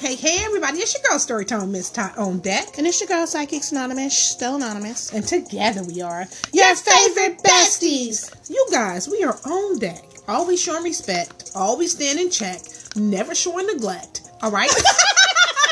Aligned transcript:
Hey, 0.00 0.14
hey, 0.14 0.38
everybody! 0.44 0.78
It's 0.78 0.94
your 0.94 1.02
girl 1.02 1.18
Storytime 1.18 1.68
Miss 1.70 1.90
Tot 1.90 2.16
on 2.16 2.38
deck, 2.38 2.78
And 2.78 2.86
it's 2.86 3.00
your 3.00 3.08
girl, 3.08 3.26
Psychics 3.26 3.70
Anonymous, 3.70 4.16
still 4.16 4.56
anonymous. 4.56 5.12
and 5.12 5.26
together 5.26 5.82
we 5.84 6.00
are 6.00 6.26
Your 6.54 6.74
favorite 6.74 7.42
besties. 7.42 8.34
You 8.48 8.66
guys, 8.70 9.08
we 9.08 9.22
are 9.24 9.38
on 9.44 9.78
deck, 9.78 10.02
always 10.26 10.60
showing 10.60 10.84
respect, 10.84 11.50
always 11.54 11.92
stand 11.92 12.18
in 12.18 12.30
check, 12.30 12.62
never 12.96 13.34
showing 13.34 13.66
neglect. 13.66 14.22
All 14.42 14.50
right, 14.50 14.70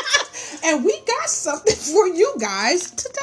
and 0.63 0.85
we 0.85 0.99
got 1.07 1.27
something 1.29 1.75
for 1.75 2.07
you 2.07 2.35
guys 2.39 2.91
today. 2.91 3.19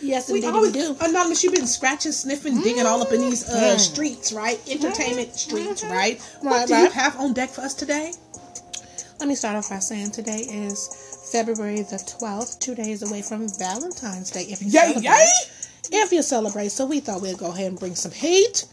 Yes, 0.00 0.30
We 0.30 0.46
always 0.46 0.72
we 0.72 0.80
do. 0.80 0.96
anonymous. 1.00 1.42
You've 1.42 1.54
been 1.54 1.66
scratching, 1.66 2.12
sniffing, 2.12 2.60
digging 2.62 2.86
all 2.86 3.02
up 3.02 3.10
in 3.12 3.20
these 3.20 3.48
uh, 3.48 3.74
Mm. 3.74 3.80
streets, 3.80 4.32
right? 4.32 4.60
Entertainment 4.68 5.34
streets, 5.34 5.82
Mhm. 5.82 5.90
right? 5.90 6.20
What 6.40 6.52
Right, 6.52 6.68
do 6.68 6.76
you 6.76 6.90
have 6.90 7.18
on 7.18 7.32
deck 7.32 7.50
for 7.50 7.62
us 7.62 7.74
today? 7.74 8.12
Let 9.18 9.28
me 9.28 9.34
start 9.34 9.56
off 9.56 9.68
by 9.68 9.80
saying 9.80 10.12
today 10.12 10.38
is 10.38 11.28
February 11.32 11.82
the 11.82 11.96
12th, 11.96 12.60
two 12.60 12.76
days 12.76 13.02
away 13.02 13.20
from 13.20 13.48
Valentine's 13.48 14.30
Day. 14.30 14.42
If 14.42 14.62
you 14.62 14.68
Yay, 14.68 14.92
celebrate. 14.92 15.02
yay! 15.02 15.28
If 15.90 16.12
you 16.12 16.22
celebrate, 16.22 16.70
so 16.70 16.86
we 16.86 17.00
thought 17.00 17.20
we'd 17.20 17.36
go 17.36 17.50
ahead 17.50 17.66
and 17.66 17.80
bring 17.80 17.96
some 17.96 18.12
heat. 18.12 18.64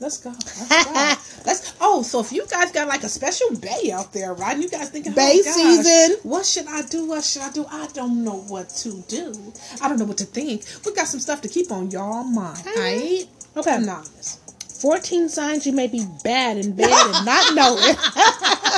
Let's 0.00 0.18
go. 0.18 0.30
Let's 0.30 0.84
go. 0.84 0.92
Let's. 1.46 1.74
Oh, 1.80 2.02
so 2.02 2.20
if 2.20 2.30
you 2.30 2.46
guys 2.46 2.70
got 2.70 2.86
like 2.86 3.02
a 3.02 3.08
special 3.08 3.56
bay 3.56 3.90
out 3.92 4.12
there, 4.12 4.34
right? 4.34 4.56
You 4.56 4.68
guys 4.70 4.90
thinking, 4.90 5.12
oh 5.12 5.16
Bay 5.16 5.40
oh, 5.44 5.50
season. 5.50 6.16
What 6.22 6.46
should 6.46 6.68
I 6.68 6.82
do? 6.82 7.08
What 7.08 7.24
should 7.24 7.42
I 7.42 7.50
do? 7.50 7.66
I 7.68 7.88
don't 7.92 8.22
know 8.22 8.36
what 8.36 8.68
to 8.68 9.02
do. 9.08 9.34
I 9.80 9.88
don't 9.88 9.98
know 9.98 10.04
what 10.04 10.18
to 10.18 10.24
think. 10.24 10.62
We 10.86 10.94
got 10.94 11.08
some 11.08 11.20
stuff 11.20 11.40
to 11.40 11.48
keep 11.48 11.72
on 11.72 11.90
y'all 11.90 12.22
mind. 12.22 12.64
Right? 12.66 13.24
Okay. 13.56 13.74
Anonymous. 13.74 14.38
14 14.80 15.28
signs 15.28 15.64
you 15.64 15.72
may 15.72 15.86
be 15.86 16.04
bad 16.24 16.56
in 16.56 16.74
bed 16.74 16.90
and 16.90 17.24
not 17.24 17.54
know 17.54 17.76
it. 17.78 17.96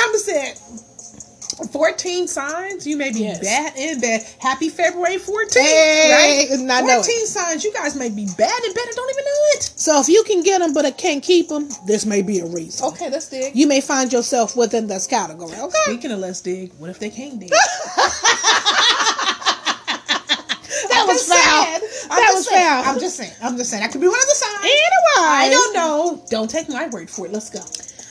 Anonymous 0.00 0.24
said. 0.24 0.58
14 1.72 2.26
signs 2.26 2.86
you 2.86 2.96
may 2.96 3.12
be 3.12 3.20
Yes. 3.20 3.40
bad 3.40 3.76
in 3.76 4.00
bed. 4.00 4.24
Happy 4.38 4.70
February 4.70 5.18
14th, 5.18 5.60
Hey, 5.60 6.10
right? 6.48 6.58
and 6.58 6.72
I 6.72 6.80
know 6.80 7.00
it. 7.00 7.04
14 7.04 7.26
signs 7.26 7.64
you 7.64 7.72
guys 7.72 7.94
may 7.94 8.08
be 8.08 8.24
bad 8.38 8.64
in 8.64 8.72
bed 8.72 8.84
and 8.86 8.96
don't 8.96 9.10
even 9.10 9.24
know 9.24 9.30
it. 9.56 9.70
So 9.76 10.00
if 10.00 10.08
you 10.08 10.22
can 10.24 10.42
get 10.42 10.60
them 10.60 10.72
but 10.72 10.86
I 10.86 10.90
can't 10.90 11.22
keep 11.22 11.48
them, 11.48 11.68
this 11.86 12.06
may 12.06 12.22
be 12.22 12.38
a 12.40 12.46
reason. 12.46 12.86
Okay, 12.86 13.10
let's 13.10 13.28
dig. 13.28 13.54
You 13.54 13.66
may 13.66 13.82
find 13.82 14.10
yourself 14.10 14.56
within 14.56 14.86
this 14.86 15.06
category. 15.06 15.54
Okay. 15.58 15.76
Speaking 15.84 16.12
of 16.12 16.20
let's 16.20 16.40
dig, 16.40 16.72
what 16.78 16.88
if 16.88 16.98
they 16.98 17.10
can't 17.10 17.38
dig? 17.38 17.50
That 20.88 21.04
was 21.06 21.26
foul. 21.28 21.64
That 22.08 22.30
was 22.34 22.48
foul. 22.48 22.82
I'm 22.84 22.98
just 23.00 23.16
saying. 23.16 23.32
I'm 23.42 23.56
just 23.56 23.70
saying. 23.70 23.82
That 23.82 23.92
could 23.92 24.00
be 24.00 24.08
one 24.08 24.16
of 24.18 24.26
the 24.28 24.34
signs. 24.34 24.60
Anyway, 24.64 25.18
I 25.18 25.48
don't 25.50 25.74
know. 25.74 26.24
Don't 26.30 26.48
take 26.50 26.68
my 26.68 26.88
word 26.88 27.08
for 27.10 27.26
it. 27.26 27.32
Let's 27.32 27.50
go. 27.50 27.60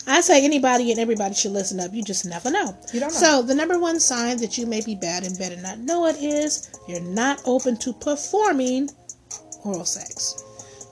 I 0.10 0.22
say 0.22 0.44
anybody 0.44 0.92
and 0.92 1.00
everybody 1.00 1.36
should 1.36 1.52
listen 1.52 1.80
up. 1.80 1.94
You 1.94 2.04
just 2.04 2.26
never 2.26 2.50
know. 2.50 2.76
You 2.94 3.00
don't 3.00 3.14
know. 3.14 3.20
So 3.20 3.42
the 3.42 3.56
number 3.56 3.80
one 3.80 4.00
sign 4.00 4.38
that 4.38 4.58
you 4.58 4.66
may 4.66 4.82
be 4.82 4.96
bad 4.96 5.24
in 5.24 5.36
bed 5.36 5.52
and 5.52 5.62
not 5.62 5.80
know 5.80 6.06
it 6.08 6.18
is 6.18 6.72
you're 6.88 7.02
not 7.02 7.42
open 7.46 7.78
to 7.78 7.94
performing 7.94 8.90
oral 9.64 9.86
sex. 9.86 10.44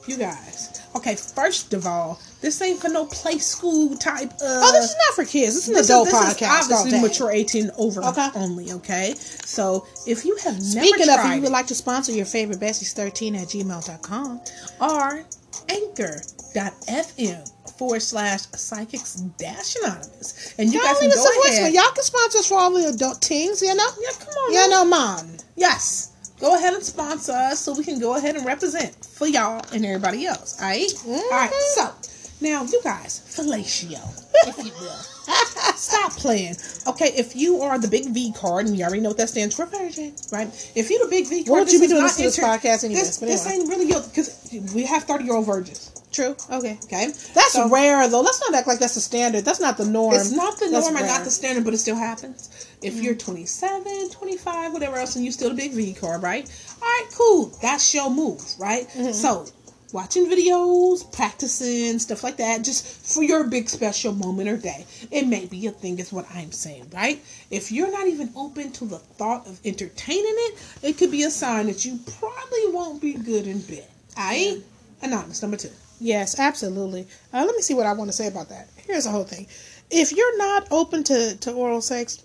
You 0.08 0.18
guys. 0.18 0.82
Okay, 0.96 1.16
first 1.16 1.74
of 1.74 1.86
all, 1.86 2.20
this 2.42 2.62
ain't 2.62 2.80
for 2.80 2.88
no 2.90 3.06
play 3.06 3.38
school 3.40 3.96
type 3.98 4.32
of. 4.32 4.40
oh, 4.42 4.72
this 4.72 4.92
is 4.92 4.96
not 5.08 5.16
for 5.16 5.26
kids. 5.26 5.54
This 5.56 5.68
is 5.68 5.76
an 5.78 5.84
adult 5.84 6.08
is, 6.08 6.14
this 6.14 6.22
podcast. 6.40 6.60
is 6.62 6.72
obviously 6.72 7.02
mature 7.02 7.32
18 7.32 7.72
over 7.78 8.04
Okay. 8.04 8.30
only, 8.36 8.72
okay? 8.72 9.14
So 9.18 9.86
if 10.08 10.24
you 10.26 10.36
have 10.44 10.62
Speaking 10.62 11.06
never 11.08 11.22
of, 11.22 11.30
if 11.30 11.36
you 11.36 11.42
would 11.42 11.52
like 11.52 11.68
to 11.68 11.76
sponsor 11.76 12.14
your 12.14 12.26
favorite 12.26 12.60
besties13 12.60 13.36
at 13.42 13.48
gmail.com. 13.50 14.42
or 14.80 15.24
anchor.fm 16.58 17.52
forward 17.78 18.02
slash 18.02 18.42
psychics 18.56 19.16
dash 19.38 19.76
anonymous. 19.78 20.56
And 20.58 20.74
you 20.74 20.80
Y'all 20.80 20.88
guys 20.88 21.00
can 21.00 21.12
us 21.12 21.16
go 21.16 21.24
a 21.24 21.48
ahead. 21.48 21.72
voicemail. 21.72 21.76
Y'all 21.76 21.92
can 21.94 22.04
sponsor 22.04 22.38
us 22.40 22.48
for 22.48 22.58
all 22.58 22.72
the 22.74 22.88
adult 22.88 23.22
teens, 23.22 23.62
you 23.62 23.74
know? 23.76 23.88
Yeah, 24.02 24.10
come 24.20 24.30
on. 24.30 24.52
You 24.54 24.60
now. 24.60 24.68
know, 24.68 24.86
mom. 24.86 25.38
Yes. 25.56 26.14
Go 26.40 26.56
ahead 26.56 26.74
and 26.74 26.84
sponsor 26.84 27.32
us 27.34 27.60
so 27.60 27.74
we 27.76 27.84
can 27.84 28.00
go 28.00 28.16
ahead 28.16 28.36
and 28.36 28.46
represent 28.46 28.96
for 29.06 29.28
y'all 29.28 29.62
and 29.74 29.86
everybody 29.86 30.26
else. 30.26 30.60
All 30.62 30.68
right? 30.68 30.92
All 31.06 31.30
right. 31.32 31.52
Mm-hmm. 31.52 31.94
So, 32.04 32.12
now, 32.42 32.64
you 32.64 32.80
guys, 32.84 33.22
fellatio, 33.36 34.00
if 34.48 34.58
you 34.64 34.72
will. 34.80 34.96
Stop 35.76 36.12
playing. 36.14 36.56
Okay, 36.86 37.08
if 37.18 37.36
you 37.36 37.62
are 37.62 37.80
the 37.80 37.88
big 37.88 38.06
V 38.14 38.32
card, 38.34 38.68
and 38.68 38.78
you 38.78 38.84
already 38.84 39.02
know 39.02 39.10
what 39.10 39.18
that 39.18 39.30
stands 39.30 39.56
for, 39.56 39.66
virgin, 39.66 40.14
right? 40.32 40.48
If 40.76 40.90
you're 40.92 41.04
the 41.04 41.10
big 41.10 41.28
V 41.28 41.44
card, 41.44 41.50
What 41.50 41.60
would 41.66 41.74
you 41.74 41.80
be 41.82 41.88
doing 41.88 42.02
not 42.02 42.06
listening 42.18 42.30
to 42.32 42.36
this 42.36 42.38
inter- 42.38 42.48
podcast 42.58 42.84
anyways? 42.86 43.04
This, 43.08 43.18
this 43.18 43.46
anyway. 43.48 43.60
ain't 43.62 43.70
really 43.70 43.88
your, 43.90 44.02
because 44.04 44.50
we 44.76 44.84
have 44.86 45.04
30 45.04 45.24
year 45.26 45.34
old 45.36 45.48
virgins, 45.48 45.92
True. 46.18 46.36
Okay. 46.50 46.80
okay? 46.86 47.14
That's 47.36 47.54
So- 47.54 47.70
rare, 47.70 48.08
though. 48.08 48.22
Let's 48.22 48.42
not 48.42 48.56
act 48.56 48.68
like 48.68 48.80
that's 48.80 48.96
the 48.96 49.02
standard. 49.02 49.46
That's 49.46 49.60
not 49.60 49.78
the 49.78 49.86
norm. 49.86 50.16
It's 50.16 50.32
not 50.32 50.58
the 50.58 50.68
norm 50.68 50.96
rare. 50.96 51.06
not 51.06 51.24
the 51.24 51.30
standard, 51.30 51.64
but 51.64 51.76
it 51.76 51.78
still 51.78 51.96
happens. 51.96 52.50
If 52.82 52.96
mm-hmm. 52.96 53.04
you're 53.04 53.14
27, 53.14 54.10
25, 54.10 54.74
whatever 54.74 54.96
else, 54.96 55.16
and 55.16 55.24
you 55.24 55.32
still 55.32 55.52
a 55.52 55.54
big 55.54 55.74
V 55.74 55.94
card, 55.94 56.24
right? 56.24 56.50
All 56.82 56.88
right, 56.88 57.08
cool. 57.14 57.56
That's 57.62 57.94
your 57.94 58.10
move, 58.10 58.42
right? 58.58 58.90
Mm-hmm. 58.90 59.12
So, 59.12 59.46
watching 59.94 60.26
videos, 60.26 61.12
practicing, 61.14 62.00
stuff 62.00 62.24
like 62.24 62.38
that, 62.38 62.64
just 62.64 62.88
for 63.14 63.22
your 63.22 63.44
big 63.44 63.70
special 63.70 64.12
moment 64.12 64.50
or 64.50 64.58
day. 64.58 64.88
It 65.12 65.28
may 65.28 65.46
be 65.46 65.68
a 65.68 65.72
thing, 65.72 66.00
is 66.00 66.12
what 66.12 66.26
I'm 66.34 66.52
saying, 66.52 66.90
right? 66.96 67.24
If 67.52 67.72
you're 67.72 67.92
not 67.92 68.08
even 68.08 68.32
open 68.36 68.72
to 68.72 68.86
the 68.86 68.98
thought 68.98 69.46
of 69.46 69.60
entertaining 69.64 70.36
it, 70.48 70.60
it 70.82 70.98
could 70.98 71.12
be 71.12 71.22
a 71.26 71.30
sign 71.30 71.68
that 71.68 71.86
you 71.86 72.00
probably 72.18 72.74
won't 72.74 73.04
be 73.04 73.14
good 73.14 73.46
in 73.46 73.62
bed. 73.62 73.88
I 74.18 74.56
right? 74.56 74.64
Anonymous, 75.04 75.44
number 75.44 75.58
two. 75.58 75.70
Yes, 76.00 76.40
absolutely. 76.40 77.08
Uh, 77.34 77.44
let 77.46 77.56
me 77.56 77.62
see 77.62 77.74
what 77.74 77.86
I 77.86 77.94
want 77.94 78.10
to 78.10 78.16
say 78.16 78.28
about 78.28 78.50
that. 78.50 78.68
Here's 78.86 79.06
the 79.06 79.12
whole 79.12 79.24
thing. 79.24 79.48
If 79.90 80.12
you're 80.12 80.38
not 80.38 80.68
open 80.72 81.04
to, 81.06 81.36
to 81.38 81.52
oral 81.52 81.82
sex, 81.82 82.24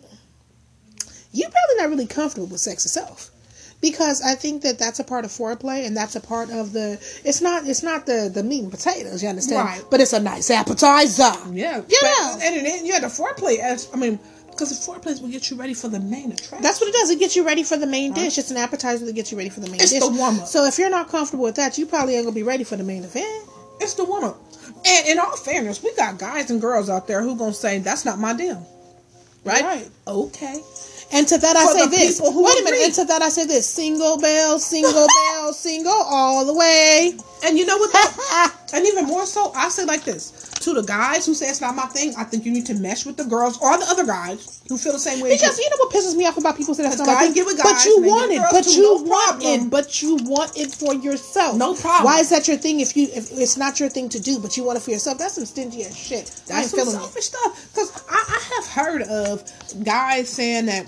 you're 1.32 1.50
probably 1.50 1.82
not 1.82 1.88
really 1.90 2.06
comfortable 2.06 2.46
with 2.48 2.60
sex 2.60 2.84
itself. 2.84 3.30
Because 3.80 4.22
I 4.22 4.36
think 4.36 4.62
that 4.62 4.78
that's 4.78 5.00
a 5.00 5.04
part 5.04 5.24
of 5.24 5.32
foreplay, 5.32 5.84
and 5.84 5.96
that's 5.96 6.14
a 6.14 6.20
part 6.20 6.50
of 6.50 6.72
the. 6.72 6.92
It's 7.24 7.40
not. 7.40 7.66
It's 7.66 7.82
not 7.82 8.06
the 8.06 8.30
the 8.32 8.44
meat 8.44 8.62
and 8.62 8.70
potatoes. 8.70 9.24
You 9.24 9.28
understand? 9.28 9.66
Right. 9.66 9.82
But 9.90 10.00
it's 10.00 10.12
a 10.12 10.20
nice 10.20 10.52
appetizer. 10.52 11.32
Yeah. 11.50 11.82
Yeah. 11.88 11.98
But, 12.00 12.42
and 12.42 12.64
then 12.64 12.86
you 12.86 12.92
had 12.92 13.02
the 13.02 13.08
foreplay 13.08 13.58
as 13.58 13.88
I 13.92 13.96
mean, 13.96 14.20
because 14.52 14.70
the 14.70 14.92
foreplay 14.92 15.20
will 15.20 15.30
get 15.30 15.50
you 15.50 15.56
ready 15.56 15.74
for 15.74 15.88
the 15.88 15.98
main 15.98 16.30
attraction. 16.30 16.62
That's 16.62 16.80
what 16.80 16.90
it 16.90 16.94
does. 16.94 17.10
It 17.10 17.18
gets 17.18 17.34
you 17.34 17.44
ready 17.44 17.64
for 17.64 17.76
the 17.76 17.88
main 17.88 18.12
dish. 18.12 18.38
It's 18.38 18.52
an 18.52 18.56
appetizer 18.56 19.04
that 19.04 19.14
gets 19.16 19.32
you 19.32 19.38
ready 19.38 19.50
for 19.50 19.58
the 19.58 19.68
main 19.68 19.80
It's 19.80 19.90
dish. 19.90 20.00
the 20.00 20.10
warm-up. 20.10 20.46
So 20.46 20.64
if 20.64 20.78
you're 20.78 20.88
not 20.88 21.08
comfortable 21.08 21.42
with 21.42 21.56
that, 21.56 21.76
you 21.76 21.84
probably 21.86 22.14
ain't 22.14 22.24
gonna 22.24 22.36
be 22.36 22.44
ready 22.44 22.62
for 22.62 22.76
the 22.76 22.84
main 22.84 23.02
event. 23.02 23.48
It's 23.82 23.94
the 23.94 24.04
woman. 24.04 24.34
And 24.86 25.08
in 25.08 25.18
all 25.18 25.36
fairness, 25.36 25.82
we 25.82 25.94
got 25.94 26.18
guys 26.18 26.50
and 26.50 26.60
girls 26.60 26.88
out 26.88 27.06
there 27.06 27.22
who 27.22 27.36
gonna 27.36 27.52
say 27.52 27.78
that's 27.78 28.04
not 28.04 28.18
my 28.18 28.32
deal. 28.32 28.66
Right? 29.44 29.62
Right. 29.62 29.88
Okay. 30.06 30.60
And 31.12 31.28
to 31.28 31.36
that 31.38 31.56
I 31.56 31.66
For 31.66 31.78
say 31.78 31.86
this. 31.88 32.20
Wait 32.22 32.30
a 32.30 32.64
minute. 32.64 32.68
agree. 32.68 32.84
And 32.84 32.94
to 32.94 33.04
that 33.04 33.20
I 33.22 33.28
say 33.28 33.44
this. 33.44 33.66
Single 33.68 34.18
bell, 34.18 34.58
single 34.58 35.06
bell, 35.32 35.52
single 35.52 35.92
all 35.92 36.46
the 36.46 36.54
way. 36.54 37.12
And 37.44 37.58
you 37.58 37.66
know 37.66 37.76
what? 37.76 38.54
and 38.72 38.86
even 38.86 39.06
more 39.06 39.26
so, 39.26 39.52
I 39.54 39.68
say 39.68 39.84
like 39.84 40.04
this 40.04 40.41
to 40.62 40.74
the 40.74 40.82
guys 40.82 41.26
who 41.26 41.34
say 41.34 41.48
it's 41.48 41.60
not 41.60 41.74
my 41.74 41.86
thing. 41.86 42.14
I 42.16 42.24
think 42.24 42.44
you 42.44 42.52
need 42.52 42.66
to 42.66 42.74
mesh 42.74 43.04
with 43.04 43.16
the 43.16 43.24
girls 43.24 43.58
or 43.60 43.76
the 43.76 43.84
other 43.88 44.06
guys 44.06 44.62
who 44.68 44.78
feel 44.78 44.92
the 44.92 44.98
same 44.98 45.20
way. 45.20 45.30
Because 45.30 45.58
you. 45.58 45.64
you 45.64 45.70
know 45.70 45.76
what 45.84 45.92
pisses 45.92 46.16
me 46.16 46.26
off 46.26 46.36
about 46.36 46.56
people 46.56 46.74
saying 46.74 46.88
that's 46.88 47.00
not 47.00 47.08
my 47.08 47.26
thing? 47.28 47.44
with 47.44 47.60
But 47.62 47.84
you 47.84 48.02
want 48.02 48.32
it. 48.32 48.42
But 48.50 48.66
you 48.66 48.82
no 48.82 49.02
want 49.02 49.40
problem. 49.40 49.66
it. 49.66 49.70
But 49.70 50.02
you 50.02 50.16
want 50.22 50.56
it 50.56 50.72
for 50.72 50.94
yourself. 50.94 51.56
No 51.56 51.74
problem. 51.74 52.04
Why 52.04 52.20
is 52.20 52.30
that 52.30 52.48
your 52.48 52.56
thing 52.56 52.80
if 52.80 52.96
you 52.96 53.08
if 53.12 53.30
it's 53.32 53.56
not 53.56 53.80
your 53.80 53.88
thing 53.88 54.08
to 54.10 54.20
do, 54.20 54.38
but 54.38 54.56
you 54.56 54.64
want 54.64 54.78
it 54.78 54.82
for 54.82 54.90
yourself? 54.90 55.18
That's 55.18 55.34
some 55.34 55.44
stingy 55.44 55.84
ass 55.84 55.96
shit. 55.96 56.42
That's 56.46 56.70
some 56.70 56.80
feeling 56.80 56.94
it. 56.94 56.98
selfish 56.98 57.24
stuff. 57.24 57.68
Because 57.72 58.04
I, 58.08 58.24
I 58.28 58.54
have 58.54 58.66
heard 58.68 59.02
of 59.02 59.84
guys 59.84 60.28
saying 60.28 60.66
that 60.66 60.86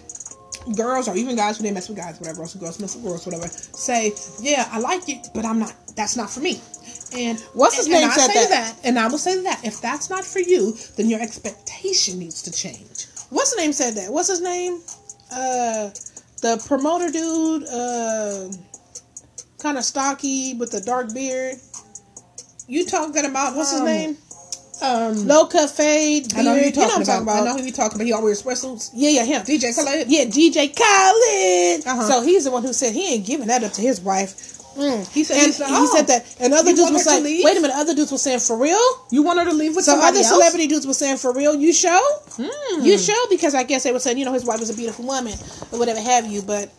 girls 0.77 1.09
or 1.09 1.17
even 1.17 1.37
guys 1.37 1.59
when 1.59 1.65
they 1.65 1.73
mess 1.73 1.89
with 1.89 1.99
guys, 1.99 2.19
whatever, 2.19 2.43
else 2.43 2.55
girls 2.55 2.81
mess 2.81 2.95
with 2.95 3.05
girls, 3.05 3.27
whatever, 3.27 3.49
say, 3.49 4.13
"Yeah, 4.41 4.69
I 4.71 4.79
like 4.79 5.09
it, 5.09 5.29
but 5.35 5.45
I'm 5.45 5.59
not. 5.59 5.75
That's 5.97 6.17
not 6.17 6.31
for 6.31 6.41
me." 6.41 6.61
And 7.15 7.41
What's 7.53 7.77
his 7.77 7.87
and, 7.87 7.95
and 7.95 8.03
name 8.03 8.11
I 8.11 8.15
said 8.15 8.31
say 8.31 8.49
that? 8.49 8.77
and 8.85 8.99
I 8.99 9.07
will 9.09 9.19
say 9.19 9.41
that 9.43 9.65
if 9.65 9.81
that's 9.81 10.11
not 10.11 10.25
for 10.25 10.41
you, 10.41 10.77
then 10.97 11.09
your 11.09 11.21
expectation 11.21 12.19
needs 12.19 12.43
to 12.43 12.51
change. 12.51 13.07
What's 13.31 13.55
the 13.55 13.61
name 13.61 13.73
said 13.73 13.95
that? 13.95 14.13
What's 14.13 14.29
his 14.29 14.41
name? 14.41 14.81
Uh, 15.33 15.91
the 16.43 16.63
promoter 16.67 17.11
dude, 17.11 17.65
uh, 17.69 18.49
kind 19.59 19.79
of 19.79 19.85
stocky 19.85 20.55
with 20.55 20.71
the 20.71 20.81
dark 20.81 21.15
beard. 21.15 21.57
You 22.67 22.85
talking 22.85 23.25
about 23.25 23.57
What's 23.57 23.73
um, 23.73 23.87
his 23.87 23.97
name? 23.97 24.17
Um, 24.83 25.27
Low 25.27 25.47
cut 25.47 25.71
fade. 25.71 26.29
Beard. 26.29 26.41
I 26.41 26.43
know 26.43 26.55
who 26.55 26.61
you're 26.61 26.71
you 26.71 26.77
know 26.77 26.89
talking 26.89 27.23
about. 27.23 27.43
I 27.43 27.45
know 27.45 27.57
who 27.57 27.63
you're 27.63 27.73
talking 27.73 27.97
about. 27.97 28.07
He 28.07 28.13
always 28.13 28.45
wears 28.45 28.63
sweatsuits. 28.63 28.91
Yeah, 28.93 29.11
yeah, 29.11 29.25
him. 29.25 29.43
DJ 29.43 29.75
Khaled. 29.75 30.09
Yeah, 30.09 30.25
DJ 30.25 30.75
Khaled. 30.77 31.87
Uh-huh. 31.87 32.03
So 32.09 32.23
he's 32.23 32.45
the 32.45 32.51
one 32.51 32.63
who 32.63 32.73
said 32.73 32.93
he 32.93 33.15
ain't 33.15 33.27
giving 33.27 33.47
that 33.47 33.65
up 33.65 33.73
to 33.73 33.81
his 33.81 34.01
wife. 34.01 34.54
Mm. 34.77 35.09
He 35.13 35.25
said 35.25 35.37
and 35.45 35.55
he 35.55 35.63
oh. 35.63 35.95
said 35.97 36.07
that, 36.09 36.37
and 36.41 36.53
other 36.53 36.75
dudes 36.75 36.91
were 36.91 36.99
saying? 36.99 37.23
"Wait 37.25 37.57
a 37.57 37.61
minute." 37.61 37.77
Other 37.77 37.95
dudes 37.95 38.11
were 38.13 38.19
saying, 38.19 38.41
"For 38.41 38.57
real?" 38.59 38.79
You 39.11 39.23
want 39.23 39.39
her 39.39 39.45
to 39.45 39.53
leave 39.53 39.77
with 39.77 39.85
Some 39.85 40.01
other 40.01 40.19
else? 40.19 40.29
celebrity 40.29 40.67
dudes 40.67 40.87
were 40.87 40.95
saying, 40.95 41.19
"For 41.19 41.33
real?" 41.33 41.55
You 41.55 41.73
show? 41.73 42.01
Hmm. 42.37 42.85
You 42.85 42.99
show 42.99 43.15
because 43.31 43.55
I 43.55 43.63
guess 43.63 43.85
they 43.85 43.93
were 43.93 44.01
saying, 44.01 44.19
you 44.19 44.25
know, 44.25 44.33
his 44.33 44.45
wife 44.45 44.59
was 44.61 44.71
a 44.71 44.75
beautiful 44.75 45.05
woman 45.07 45.35
or 45.71 45.79
whatever 45.79 46.01
have 46.01 46.27
you. 46.27 46.43
But 46.43 46.71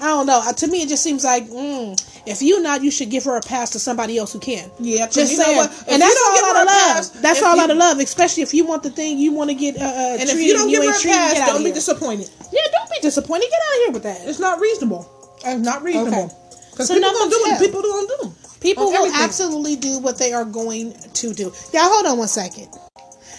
I 0.00 0.06
don't 0.08 0.26
know. 0.26 0.40
Uh, 0.42 0.52
To 0.52 0.66
me, 0.66 0.82
it 0.82 0.88
just 0.88 1.02
seems 1.04 1.24
like 1.24 1.44
mm, 1.46 1.94
if 2.26 2.42
you 2.42 2.60
not, 2.62 2.82
you 2.82 2.90
should 2.90 3.10
give 3.10 3.24
her 3.24 3.36
a 3.36 3.40
pass 3.42 3.70
to 3.70 3.78
somebody 3.78 4.18
else 4.18 4.32
who 4.32 4.40
can. 4.40 4.70
Yeah, 4.80 5.06
just 5.06 5.30
you 5.32 5.38
know 5.38 5.44
saying. 5.44 5.68
And 5.88 6.02
that's 6.02 6.20
all 6.26 6.44
out 6.46 6.56
of 6.62 6.66
love. 6.66 6.96
pass, 6.96 7.08
that's 7.10 7.42
all 7.42 7.54
you- 7.56 7.62
out 7.62 7.70
of 7.70 7.76
love. 7.76 7.98
Especially 8.00 8.42
if 8.42 8.52
you 8.54 8.64
want 8.66 8.82
the 8.82 8.90
thing 8.90 9.18
you 9.18 9.32
want 9.32 9.50
to 9.50 9.54
get 9.54 9.76
uh, 9.76 9.84
uh, 9.84 10.16
And 10.18 10.28
if 10.28 10.40
you 10.40 10.52
don't 10.54 10.62
and 10.62 10.70
give 10.70 10.82
her 10.82 10.90
a 10.90 10.98
treated, 10.98 11.16
pass, 11.16 11.46
don't 11.46 11.58
be 11.58 11.64
here. 11.64 11.74
disappointed. 11.74 12.28
Yeah, 12.52 12.60
don't 12.72 12.90
be 12.90 12.98
disappointed. 13.02 13.48
Get 13.50 13.60
out 13.60 13.76
of 13.76 13.82
here 13.84 13.92
with 13.92 14.02
that. 14.04 14.28
It's 14.28 14.40
not 14.40 14.58
reasonable. 14.58 15.06
It's 15.44 15.64
not 15.64 15.82
reasonable. 15.82 16.26
Because 16.28 16.49
So 16.76 16.94
people 16.94 17.10
gonna 17.12 17.30
do 17.30 17.40
what 17.42 17.60
people 17.60 17.82
gonna 17.82 18.06
do. 18.22 18.34
People 18.60 18.86
will 18.86 18.96
everything. 19.06 19.20
absolutely 19.20 19.76
do 19.76 19.98
what 19.98 20.18
they 20.18 20.32
are 20.32 20.44
going 20.44 20.92
to 21.14 21.32
do. 21.32 21.52
Yeah, 21.72 21.88
hold 21.88 22.06
on 22.06 22.18
one 22.18 22.28
second. 22.28 22.68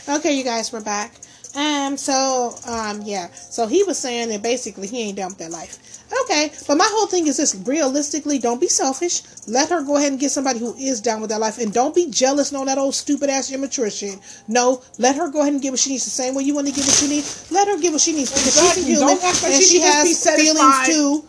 Okay, 0.09 0.33
you 0.33 0.43
guys, 0.43 0.73
we're 0.73 0.81
back. 0.81 1.13
Um, 1.55 1.95
so, 1.97 2.55
um, 2.67 3.01
yeah. 3.03 3.27
So 3.31 3.67
he 3.67 3.83
was 3.83 3.97
saying 3.99 4.29
that 4.29 4.41
basically 4.41 4.87
he 4.87 5.03
ain't 5.03 5.17
down 5.17 5.29
with 5.29 5.37
that 5.39 5.51
life. 5.51 5.77
Okay, 6.23 6.51
but 6.67 6.75
my 6.77 6.87
whole 6.91 7.07
thing 7.07 7.27
is 7.27 7.37
this: 7.37 7.55
realistically, 7.65 8.39
don't 8.39 8.59
be 8.59 8.67
selfish. 8.67 9.21
Let 9.47 9.69
her 9.69 9.81
go 9.83 9.95
ahead 9.97 10.11
and 10.11 10.19
get 10.19 10.31
somebody 10.31 10.59
who 10.59 10.75
is 10.75 10.99
down 11.01 11.21
with 11.21 11.29
that 11.29 11.39
life, 11.39 11.57
and 11.57 11.71
don't 11.71 11.95
be 11.95 12.09
jealous 12.09 12.53
all 12.53 12.65
that 12.65 12.77
old 12.77 12.95
stupid 12.95 13.29
ass 13.29 13.51
immature 13.51 13.89
shit. 13.89 14.17
No, 14.47 14.81
let 14.97 15.15
her 15.15 15.29
go 15.29 15.41
ahead 15.41 15.53
and 15.53 15.61
get 15.61 15.71
what 15.71 15.79
she 15.79 15.91
needs. 15.91 16.03
The 16.03 16.09
same 16.09 16.35
way 16.35 16.43
you 16.43 16.53
want 16.55 16.67
to 16.67 16.73
give 16.73 16.85
what 16.85 16.95
she 16.95 17.07
needs, 17.07 17.49
let 17.51 17.67
her 17.67 17.77
get 17.79 17.91
what 17.91 18.01
she 18.01 18.13
needs 18.13 18.29
because 18.31 18.47
Exactly. 18.47 18.83
she's 18.83 18.99
human 18.99 19.15
Don't 19.15 19.23
act 19.23 19.43
like 19.43 19.53
and 19.53 19.63
she 19.63 19.69
she 19.77 19.81
has 19.81 20.03
be 20.03 20.31
feelings 20.43 20.87
too. 20.87 21.25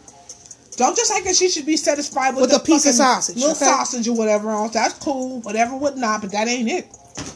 Don't 0.76 0.96
just 0.96 1.12
act 1.12 1.26
like 1.26 1.34
she 1.34 1.48
should 1.48 1.66
be 1.66 1.76
satisfied 1.76 2.34
with, 2.34 2.42
With 2.42 2.50
the 2.50 2.56
a 2.56 2.60
piece 2.60 2.86
of 2.86 2.94
sausage, 2.94 3.36
little 3.36 3.50
okay? 3.50 3.64
sausage 3.64 4.08
or 4.08 4.14
whatever 4.14 4.50
else. 4.50 4.72
That's 4.72 4.94
cool, 4.94 5.40
whatever, 5.40 5.76
whatnot, 5.76 6.22
but 6.22 6.32
that 6.32 6.48
ain't 6.48 6.68
it. 6.68 6.86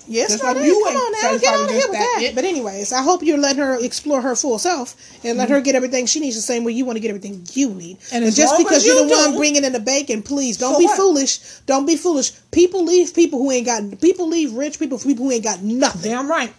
Yes, 0.09 0.31
Just 0.31 0.43
not 0.43 0.57
like 0.57 0.65
you 0.65 0.85
Come 0.85 0.95
ain't 0.95 1.03
on 1.03 1.13
now, 1.13 1.39
get 1.39 1.55
out 1.55 1.65
of 1.65 1.71
here 1.71 1.79
with 1.79 1.93
that 1.93 2.19
that. 2.21 2.35
But 2.35 2.45
anyways, 2.45 2.93
I 2.93 3.03
hope 3.03 3.23
you're 3.23 3.39
letting 3.39 3.63
her 3.63 3.85
explore 3.85 4.21
her 4.23 4.37
full 4.37 4.59
self 4.59 4.95
and 5.25 5.37
let 5.37 5.47
mm-hmm. 5.47 5.55
her 5.55 5.61
get 5.61 5.75
everything 5.75 6.07
she 6.07 6.21
needs 6.21 6.37
the 6.37 6.43
same 6.43 6.65
way 6.65 6.73
you 6.73 6.85
want 6.85 6.97
to 6.97 7.01
get 7.01 7.09
everything 7.09 7.45
you 7.53 7.71
need. 7.71 7.99
And 8.13 8.25
just 8.35 8.57
because 8.57 8.87
you're 8.87 8.95
you 8.95 9.09
the 9.09 9.15
one 9.15 9.37
bringing 9.37 9.65
in 9.65 9.73
the 9.73 9.81
bacon, 9.81 10.23
please 10.23 10.57
don't 10.57 10.75
So 10.75 10.79
be 10.79 10.85
what? 10.87 10.97
foolish. 10.97 11.39
Don't 11.67 11.87
be 11.87 11.97
foolish. 11.97 12.33
People 12.53 12.85
leave 12.85 13.15
people 13.15 13.41
who 13.41 13.51
ain't 13.51 13.67
got. 13.67 14.01
People 14.01 14.29
leave 14.29 14.53
rich 14.53 14.79
people 14.79 14.99
for 14.99 15.09
people 15.09 15.27
who 15.27 15.33
ain't 15.33 15.45
got 15.45 15.61
nothing. 15.63 16.11
Damn 16.13 16.31
right. 16.31 16.55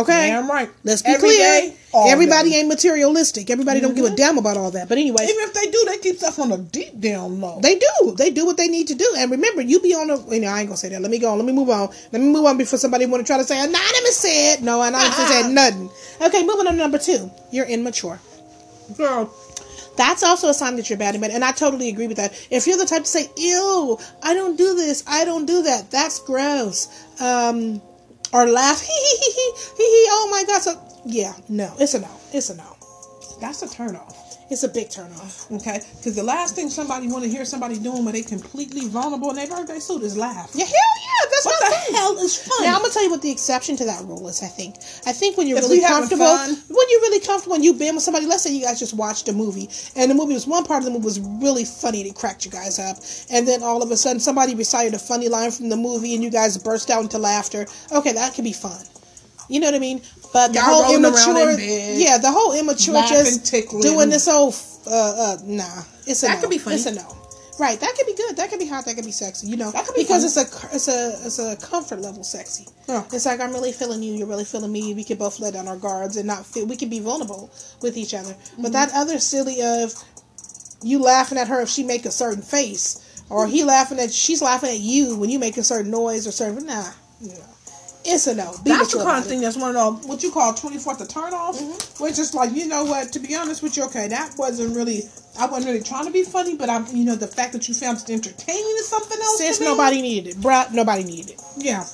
Okay, 0.00 0.28
Damn 0.28 0.48
right. 0.50 0.68
Let's 0.84 1.02
be 1.02 1.08
Every 1.10 1.28
clear. 1.30 1.38
day, 1.38 1.76
Everybody 2.08 2.50
day. 2.50 2.56
ain't 2.58 2.68
materialistic. 2.68 3.48
Everybody 3.50 3.80
don't 3.80 3.94
give 3.94 4.04
a 4.04 4.14
damn 4.14 4.36
about 4.38 4.56
all 4.56 4.70
that. 4.72 4.88
But 4.88 4.98
anyway, 4.98 5.22
Even 5.24 5.36
if 5.48 5.54
they 5.54 5.70
do, 5.70 5.84
they 5.88 5.98
keep 5.98 6.16
stuff 6.16 6.38
on 6.38 6.52
a 6.52 6.58
deep 6.58 7.00
down 7.00 7.40
low. 7.40 7.60
they 7.60 7.76
do. 7.76 8.14
They 8.16 8.30
do 8.30 8.44
what 8.44 8.56
they 8.56 8.68
need 8.68 8.88
to 8.88 8.94
do. 8.94 9.10
And 9.16 9.30
remember, 9.30 9.62
you 9.62 9.80
be 9.80 9.94
on 9.94 10.08
the. 10.08 10.34
You 10.34 10.40
know, 10.42 10.48
I 10.48 10.60
ain't 10.60 10.68
gonna 10.68 10.76
say 10.76 10.88
that. 10.90 11.00
Let 11.00 11.10
me 11.10 11.18
go 11.18 11.30
on. 11.32 11.38
Let 11.38 11.46
me 11.46 11.52
move 11.52 11.70
on. 11.70 11.88
Let 12.12 12.20
me 12.20 12.28
move 12.28 12.44
on 12.44 12.58
before 12.58 12.78
somebody 12.78 13.06
want 13.06 13.24
to 13.24 13.26
try 13.26 13.38
to 13.38 13.44
say 13.44 13.58
anonymous 13.58 14.16
said. 14.16 14.62
No, 14.62 14.82
anonymous 14.82 15.16
said 15.16 15.50
nothing. 15.52 15.88
Okay, 16.20 16.44
moving 16.44 16.66
on 16.66 16.72
to 16.74 16.78
number 16.78 16.98
two. 16.98 17.30
You're 17.50 17.66
immature. 17.66 18.20
Girl, 18.96 19.32
That's 19.96 20.22
also 20.22 20.48
a 20.50 20.54
sign 20.54 20.76
that 20.76 20.88
you're 20.90 20.98
bad 20.98 21.14
in 21.14 21.20
bed, 21.22 21.30
and 21.32 21.42
I 21.44 21.52
totally 21.52 21.88
agree 21.88 22.06
with 22.06 22.18
that. 22.18 22.32
If 22.50 22.66
you're 22.66 22.76
the 22.76 22.84
type 22.86 23.02
to 23.02 23.08
say, 23.08 23.30
"Ew, 23.36 23.98
I 24.22 24.34
don't 24.34 24.56
do 24.56 24.74
this, 24.74 25.02
I 25.06 25.24
don't 25.24 25.46
do 25.46 25.62
that," 25.62 25.90
that's 25.90 26.18
gross. 26.20 26.86
Um, 27.20 27.80
or 28.32 28.46
laugh, 28.46 28.80
hee 28.86 28.92
hee 28.92 29.32
hee 29.32 29.52
hee 29.76 29.84
hee. 29.84 30.06
Oh 30.10 30.28
my 30.30 30.44
god! 30.44 30.62
So 30.62 30.80
yeah, 31.04 31.34
no, 31.48 31.72
it's 31.78 31.94
a 31.94 32.00
no. 32.00 32.10
It's 32.32 32.50
a 32.50 32.56
no. 32.56 32.76
that's 33.40 33.62
a 33.62 33.68
turn 33.68 33.96
off. 33.96 34.25
It's 34.48 34.62
a 34.62 34.68
big 34.68 34.90
turn 34.90 35.10
off. 35.14 35.50
Okay? 35.50 35.80
Because 35.96 36.14
the 36.14 36.22
last 36.22 36.54
thing 36.54 36.70
somebody 36.70 37.08
want 37.08 37.24
to 37.24 37.30
hear 37.30 37.44
somebody 37.44 37.78
doing 37.78 38.04
when 38.04 38.14
they 38.14 38.22
completely 38.22 38.86
vulnerable 38.88 39.30
in 39.30 39.36
their 39.36 39.48
birthday 39.48 39.80
suit 39.80 40.02
is 40.02 40.16
laugh. 40.16 40.50
Yeah, 40.54 40.66
hell 40.66 40.74
yeah, 40.74 41.28
that's 41.30 41.46
What 41.46 41.60
the 41.60 41.96
hell 41.96 42.18
is 42.18 42.36
funny? 42.46 42.66
Now 42.68 42.76
I'm 42.76 42.82
gonna 42.82 42.92
tell 42.92 43.02
you 43.02 43.10
what 43.10 43.22
the 43.22 43.30
exception 43.30 43.76
to 43.76 43.84
that 43.86 44.04
rule 44.04 44.28
is. 44.28 44.42
I 44.42 44.46
think. 44.46 44.76
I 45.04 45.12
think 45.12 45.36
when 45.36 45.48
you're 45.48 45.58
If 45.58 45.64
really 45.64 45.80
comfortable, 45.80 46.26
fun. 46.26 46.50
when 46.68 46.86
you're 46.90 47.00
really 47.00 47.20
comfortable, 47.20 47.56
and 47.56 47.64
you've 47.64 47.78
been 47.78 47.94
with 47.96 48.04
somebody. 48.04 48.26
Let's 48.26 48.44
say 48.44 48.52
you 48.54 48.62
guys 48.62 48.78
just 48.78 48.94
watched 48.94 49.28
a 49.28 49.32
movie, 49.32 49.68
and 49.96 50.10
the 50.10 50.14
movie 50.14 50.34
was 50.34 50.46
one 50.46 50.64
part 50.64 50.78
of 50.78 50.84
the 50.84 50.90
movie 50.92 51.04
was 51.04 51.18
really 51.20 51.64
funny 51.64 52.02
and 52.02 52.10
it 52.10 52.14
cracked 52.14 52.44
you 52.44 52.50
guys 52.50 52.78
up, 52.78 52.98
and 53.30 53.48
then 53.48 53.62
all 53.64 53.82
of 53.82 53.90
a 53.90 53.96
sudden 53.96 54.20
somebody 54.20 54.54
recited 54.54 54.94
a 54.94 54.98
funny 54.98 55.28
line 55.28 55.50
from 55.50 55.68
the 55.70 55.76
movie, 55.76 56.14
and 56.14 56.22
you 56.22 56.30
guys 56.30 56.56
burst 56.56 56.88
out 56.90 57.02
into 57.02 57.18
laughter. 57.18 57.66
Okay, 57.92 58.12
that 58.12 58.34
could 58.34 58.44
be 58.44 58.52
fun. 58.52 58.84
You 59.48 59.60
know 59.60 59.66
what 59.68 59.74
I 59.74 59.78
mean? 59.78 60.00
But 60.32 60.48
the 60.48 60.54
Y'all 60.54 60.64
whole 60.84 60.94
immature, 60.96 61.50
in 61.50 61.56
bed, 61.56 61.98
yeah, 62.00 62.18
the 62.18 62.30
whole 62.30 62.52
immature 62.58 62.94
just 63.08 63.46
tickling. 63.46 63.82
doing 63.82 64.10
this 64.10 64.26
whole, 64.26 64.52
uh, 64.86 64.90
uh, 64.90 65.36
nah, 65.44 65.64
it's 66.06 66.22
a 66.22 66.26
That 66.26 66.34
no. 66.36 66.40
could 66.42 66.50
be 66.50 66.58
funny. 66.58 66.76
It's 66.76 66.86
a 66.86 66.94
no. 66.94 67.12
Right, 67.58 67.80
that 67.80 67.94
could 67.96 68.06
be 68.06 68.14
good. 68.14 68.36
That 68.36 68.50
could 68.50 68.58
be 68.58 68.66
hot. 68.66 68.84
That 68.84 68.96
could 68.96 69.06
be 69.06 69.12
sexy. 69.12 69.46
You 69.46 69.56
know, 69.56 69.70
That 69.70 69.86
could 69.86 69.94
be 69.94 70.02
because 70.02 70.34
fun. 70.34 70.44
it's 70.44 70.58
a 70.68 70.74
it's 70.76 70.88
a 70.88 71.26
it's 71.26 71.38
a 71.38 71.56
comfort 71.66 72.00
level 72.00 72.22
sexy. 72.22 72.66
Yeah. 72.86 73.02
It's 73.12 73.24
like 73.24 73.40
I'm 73.40 73.50
really 73.52 73.72
feeling 73.72 74.02
you. 74.02 74.12
You're 74.12 74.26
really 74.26 74.44
feeling 74.44 74.70
me. 74.70 74.92
We 74.92 75.04
could 75.04 75.18
both 75.18 75.40
let 75.40 75.54
down 75.54 75.66
our 75.66 75.76
guards 75.78 76.18
and 76.18 76.26
not 76.26 76.44
feel. 76.44 76.66
We 76.66 76.76
could 76.76 76.90
be 76.90 77.00
vulnerable 77.00 77.50
with 77.80 77.96
each 77.96 78.12
other. 78.12 78.34
Mm-hmm. 78.34 78.62
But 78.62 78.72
that 78.72 78.90
other 78.94 79.18
silly 79.18 79.62
of 79.62 79.94
you 80.82 80.98
laughing 80.98 81.38
at 81.38 81.48
her 81.48 81.62
if 81.62 81.70
she 81.70 81.82
make 81.82 82.04
a 82.04 82.10
certain 82.10 82.42
face, 82.42 83.22
or 83.30 83.46
he 83.46 83.64
laughing 83.64 83.98
at 84.00 84.12
she's 84.12 84.42
laughing 84.42 84.68
at 84.68 84.78
you 84.80 85.16
when 85.16 85.30
you 85.30 85.38
make 85.38 85.56
a 85.56 85.64
certain 85.64 85.90
noise 85.90 86.26
or 86.26 86.32
certain 86.32 86.66
nah, 86.66 86.90
you 87.22 87.28
know, 87.28 87.44
it's 88.06 88.26
a 88.26 88.34
no. 88.34 88.52
Be 88.64 88.70
That's 88.70 88.92
the 88.92 89.02
kind 89.02 89.18
of 89.18 89.26
thing 89.26 89.40
that's 89.40 89.56
one 89.56 89.76
of 89.76 90.02
the 90.02 90.08
what 90.08 90.22
you 90.22 90.30
call 90.30 90.54
twenty 90.54 90.78
fourth 90.78 91.00
a 91.00 91.06
turn 91.06 91.34
off. 91.34 91.56
Mm-hmm. 91.58 92.04
Which 92.04 92.18
is 92.18 92.34
like, 92.34 92.52
you 92.52 92.66
know 92.66 92.84
what, 92.84 93.12
to 93.12 93.18
be 93.18 93.34
honest 93.34 93.62
with 93.62 93.76
you, 93.76 93.84
okay, 93.84 94.08
that 94.08 94.34
wasn't 94.38 94.76
really 94.76 95.02
I 95.38 95.46
wasn't 95.46 95.72
really 95.72 95.84
trying 95.84 96.06
to 96.06 96.12
be 96.12 96.22
funny, 96.22 96.56
but 96.56 96.70
I'm 96.70 96.86
you 96.94 97.04
know, 97.04 97.16
the 97.16 97.26
fact 97.26 97.52
that 97.52 97.68
you 97.68 97.74
found 97.74 97.98
it 97.98 98.10
entertaining 98.10 98.76
is 98.78 98.88
something 98.88 99.18
else. 99.18 99.38
Since 99.38 99.60
nobody 99.60 100.00
needed 100.00 100.30
it, 100.30 100.36
bruh, 100.38 100.72
nobody 100.72 101.04
needed 101.04 101.32
it. 101.32 101.42
Yeah. 101.56 101.84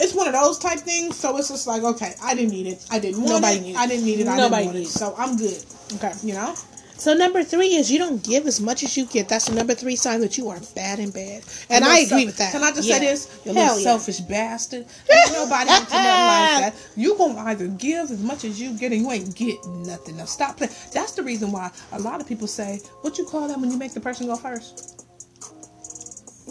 It's 0.00 0.14
one 0.14 0.26
of 0.26 0.32
those 0.32 0.58
type 0.58 0.80
things, 0.80 1.16
so 1.16 1.36
it's 1.36 1.48
just 1.48 1.66
like, 1.66 1.82
okay, 1.82 2.14
I 2.24 2.34
didn't 2.34 2.50
need 2.50 2.66
it. 2.66 2.84
I 2.90 2.98
didn't 2.98 3.18
want 3.18 3.42
Nobody 3.42 3.58
it. 3.58 3.62
needed 3.62 3.76
I 3.76 3.86
didn't 3.86 4.04
need 4.04 4.20
it. 4.20 4.26
I 4.26 4.36
Nobody 4.36 4.64
didn't 4.64 4.66
want 4.66 4.76
needed 4.78 4.88
it. 4.88 4.98
So 4.98 5.14
I'm 5.16 5.36
good. 5.36 5.64
Okay. 5.94 6.12
You 6.24 6.34
know? 6.34 6.54
So 7.02 7.14
number 7.14 7.42
three 7.42 7.74
is 7.74 7.90
you 7.90 7.98
don't 7.98 8.22
give 8.22 8.46
as 8.46 8.60
much 8.60 8.84
as 8.84 8.96
you 8.96 9.06
get. 9.06 9.28
That's 9.28 9.46
the 9.46 9.56
number 9.56 9.74
three 9.74 9.96
sign 9.96 10.20
that 10.20 10.38
you 10.38 10.48
are 10.50 10.60
bad 10.76 11.00
in 11.00 11.10
bed. 11.10 11.42
And 11.68 11.84
I 11.84 11.96
agree 11.98 12.06
self- 12.06 12.26
with 12.26 12.36
that. 12.36 12.52
Can 12.52 12.62
I 12.62 12.70
just 12.70 12.86
Yeah. 12.86 12.98
say 12.98 13.04
this? 13.06 13.28
You 13.44 13.52
little 13.54 13.76
yeah. 13.76 13.82
selfish 13.82 14.20
bastard. 14.20 14.86
Ain't 15.10 15.32
nobody 15.32 15.68
into 15.72 15.82
nothing 15.82 15.90
like 15.90 16.62
that. 16.62 16.74
You 16.94 17.18
gonna 17.18 17.40
either 17.40 17.66
give 17.66 18.08
as 18.12 18.20
much 18.20 18.44
as 18.44 18.60
you 18.60 18.78
get, 18.78 18.92
and 18.92 19.00
you 19.00 19.10
ain't 19.10 19.34
get 19.34 19.56
nothing. 19.66 20.16
Now 20.16 20.26
stop 20.26 20.58
playing. 20.58 20.72
That's 20.92 21.10
the 21.10 21.24
reason 21.24 21.50
why 21.50 21.72
a 21.90 21.98
lot 21.98 22.20
of 22.20 22.28
people 22.28 22.46
say, 22.46 22.80
"What 23.00 23.18
you 23.18 23.24
call 23.24 23.48
that 23.48 23.58
when 23.58 23.72
you 23.72 23.76
make 23.76 23.94
the 23.94 24.00
person 24.00 24.28
go 24.28 24.36
first? 24.36 25.04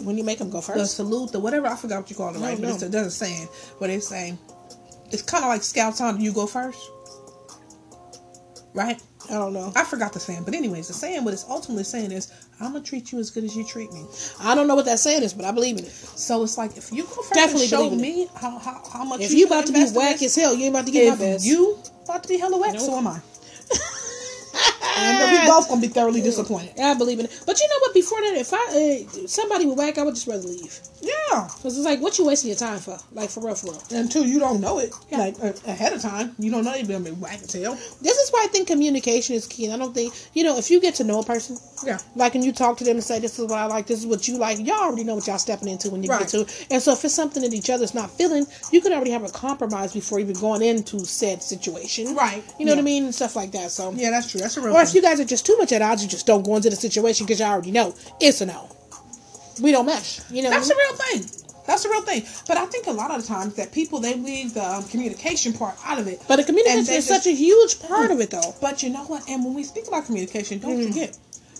When 0.04 0.18
you 0.18 0.22
make 0.24 0.36
them 0.36 0.50
go 0.50 0.60
first? 0.60 0.78
The 0.78 0.86
salute, 0.86 1.32
the 1.32 1.40
whatever. 1.40 1.66
I 1.66 1.76
forgot 1.76 2.02
what 2.02 2.10
you 2.10 2.16
call 2.16 2.28
it, 2.34 2.38
No, 2.38 2.44
right? 2.46 2.60
But 2.60 2.68
no. 2.68 2.74
it's, 2.74 2.82
it 2.82 2.92
doesn't 2.92 3.12
say 3.12 3.32
it. 3.32 3.48
But 3.80 3.88
it's 3.88 4.06
saying 4.06 4.38
it's 5.10 5.22
kind 5.22 5.44
of 5.44 5.48
like 5.48 5.62
Scouts 5.62 6.02
on. 6.02 6.20
You 6.20 6.30
go 6.30 6.46
first, 6.46 6.78
right? 8.74 9.00
I 9.30 9.34
don't 9.34 9.52
know. 9.52 9.72
I 9.76 9.84
forgot 9.84 10.12
the 10.12 10.20
saying, 10.20 10.42
but 10.44 10.54
anyways, 10.54 10.88
the 10.88 10.94
saying 10.94 11.24
what 11.24 11.32
it's 11.32 11.44
ultimately 11.48 11.84
saying 11.84 12.12
is, 12.12 12.28
"I'm 12.60 12.72
gonna 12.72 12.84
treat 12.84 13.12
you 13.12 13.18
as 13.18 13.30
good 13.30 13.44
as 13.44 13.54
you 13.56 13.64
treat 13.64 13.92
me." 13.92 14.04
I 14.40 14.54
don't 14.54 14.66
know 14.66 14.74
what 14.74 14.84
that 14.86 14.98
saying 14.98 15.22
is, 15.22 15.32
but 15.32 15.44
I 15.44 15.52
believe 15.52 15.78
in 15.78 15.84
it. 15.84 15.92
So 16.16 16.42
it's 16.42 16.58
like 16.58 16.76
if 16.76 16.92
you 16.92 17.04
go 17.04 17.22
first 17.22 17.34
Definitely 17.34 17.62
and 17.62 17.70
show 17.70 17.90
me 17.90 18.28
how, 18.34 18.58
how, 18.58 18.82
how 18.92 19.04
much 19.04 19.20
If 19.20 19.32
you 19.32 19.38
you 19.38 19.46
about 19.46 19.66
to 19.66 19.72
be 19.72 19.84
whack 19.94 20.22
as 20.22 20.34
hell, 20.34 20.54
you 20.54 20.64
ain't 20.66 20.74
about 20.74 20.86
to 20.86 20.92
get 20.92 21.08
my 21.10 21.16
best. 21.16 21.44
you 21.44 21.78
about 22.04 22.22
to 22.24 22.28
be 22.28 22.38
hella 22.38 22.58
whack, 22.58 22.72
Nope. 22.74 22.82
so 22.82 22.96
am 22.98 23.06
I. 23.06 23.20
and 24.96 25.32
we 25.42 25.46
both 25.48 25.68
gonna 25.68 25.80
be 25.80 25.88
thoroughly 25.88 26.20
disappointed. 26.20 26.78
I 26.78 26.94
believe 26.94 27.18
in 27.18 27.26
it. 27.26 27.42
But 27.46 27.60
you 27.60 27.68
know 27.68 27.78
what? 27.80 27.94
Before 27.94 28.20
that, 28.20 28.34
if 28.36 28.52
I 28.52 29.06
uh, 29.22 29.26
somebody 29.26 29.66
would 29.66 29.78
whack, 29.78 29.98
I 29.98 30.02
would 30.02 30.14
just 30.14 30.26
rather 30.26 30.46
leave. 30.46 30.80
Yeah. 31.00 31.48
Cause 31.62 31.76
it's 31.76 31.84
like, 31.84 32.00
what 32.00 32.18
you 32.18 32.26
wasting 32.26 32.48
your 32.48 32.58
time 32.58 32.78
for? 32.78 32.96
Like 33.12 33.30
for 33.30 33.44
real, 33.44 33.54
for 33.56 33.72
real. 33.72 33.82
Until 33.90 34.24
you 34.24 34.38
don't 34.38 34.60
know 34.60 34.78
it, 34.78 34.94
Yeah. 35.10 35.18
like 35.18 35.34
uh, 35.42 35.52
ahead 35.66 35.92
of 35.92 36.00
time, 36.00 36.34
you 36.38 36.50
don't 36.50 36.64
know 36.64 36.74
you're 36.74 36.86
gonna 36.86 37.10
be 37.10 37.10
hell. 37.60 37.74
This 38.00 38.18
is 38.18 38.30
why 38.30 38.44
I 38.44 38.46
think 38.48 38.68
communication 38.68 39.34
is 39.34 39.46
key. 39.46 39.64
And 39.64 39.74
I 39.74 39.78
don't 39.78 39.94
think 39.94 40.14
you 40.34 40.44
know 40.44 40.56
if 40.58 40.70
you 40.70 40.80
get 40.80 40.94
to 40.96 41.04
know 41.04 41.20
a 41.20 41.24
person, 41.24 41.56
Yeah. 41.84 41.98
like 42.14 42.34
and 42.34 42.44
you 42.44 42.52
talk 42.52 42.78
to 42.78 42.84
them 42.84 42.96
and 42.96 43.04
say 43.04 43.18
this 43.18 43.38
is 43.38 43.46
what 43.46 43.58
I 43.58 43.66
like, 43.66 43.86
this 43.86 43.98
is 43.98 44.06
what 44.06 44.28
you 44.28 44.38
like. 44.38 44.58
Y'all 44.58 44.76
already 44.78 45.04
know 45.04 45.16
what 45.16 45.26
y'all 45.26 45.38
stepping 45.38 45.68
into 45.68 45.90
when 45.90 46.02
you 46.02 46.08
Right. 46.10 46.20
get 46.20 46.28
to. 46.28 46.46
And 46.70 46.80
so 46.82 46.92
if 46.92 47.04
it's 47.04 47.14
something 47.14 47.42
that 47.42 47.52
each 47.52 47.70
other's 47.70 47.94
not 47.94 48.10
feeling, 48.16 48.46
you 48.70 48.80
can 48.80 48.92
already 48.92 49.10
have 49.10 49.24
a 49.24 49.30
compromise 49.30 49.92
before 49.92 50.20
even 50.20 50.34
going 50.36 50.62
into 50.62 51.04
said 51.04 51.42
situation. 51.42 52.14
Right. 52.14 52.44
You 52.58 52.66
know 52.66 52.72
what 52.72 52.78
I 52.78 52.82
mean 52.82 53.04
and 53.04 53.14
stuff 53.14 53.34
like 53.36 53.52
that. 53.52 53.70
So 53.70 53.92
Yeah, 53.92 54.10
that's 54.10 54.30
true. 54.30 54.40
That's 54.40 54.56
a 54.56 54.60
real. 54.60 54.76
Or 54.76 54.81
if 54.82 54.94
you 54.94 55.02
guys 55.02 55.20
are 55.20 55.24
just 55.24 55.46
too 55.46 55.56
much 55.58 55.72
at 55.72 55.82
odds, 55.82 56.02
you 56.02 56.08
just 56.08 56.26
don't 56.26 56.44
go 56.44 56.56
into 56.56 56.70
the 56.70 56.76
situation 56.76 57.26
because 57.26 57.40
you 57.40 57.46
already 57.46 57.70
know 57.70 57.94
it's 58.20 58.40
a 58.40 58.46
no. 58.46 58.68
We 59.60 59.70
don't 59.72 59.86
mesh. 59.86 60.20
You 60.30 60.42
know. 60.42 60.50
That's 60.50 60.70
a 60.70 60.74
real 60.76 60.94
thing. 60.96 61.24
That's 61.66 61.84
a 61.84 61.88
real 61.90 62.02
thing. 62.02 62.24
But 62.48 62.56
I 62.56 62.66
think 62.66 62.86
a 62.88 62.90
lot 62.92 63.10
of 63.12 63.22
the 63.22 63.28
times 63.28 63.54
that 63.54 63.70
people 63.72 64.00
they 64.00 64.14
leave 64.14 64.54
the 64.54 64.64
um, 64.64 64.84
communication 64.84 65.52
part 65.52 65.76
out 65.84 65.98
of 65.98 66.08
it. 66.08 66.20
But 66.26 66.36
the 66.36 66.44
communication 66.44 66.80
is 66.80 66.88
just- 66.88 67.08
such 67.08 67.26
a 67.26 67.34
huge 67.34 67.80
part 67.80 68.10
of 68.10 68.20
it, 68.20 68.30
though. 68.30 68.54
But 68.60 68.82
you 68.82 68.90
know 68.90 69.04
what? 69.04 69.28
And 69.28 69.44
when 69.44 69.54
we 69.54 69.62
speak 69.62 69.86
about 69.86 70.06
communication, 70.06 70.58
don't 70.58 70.82
forget 70.84 71.16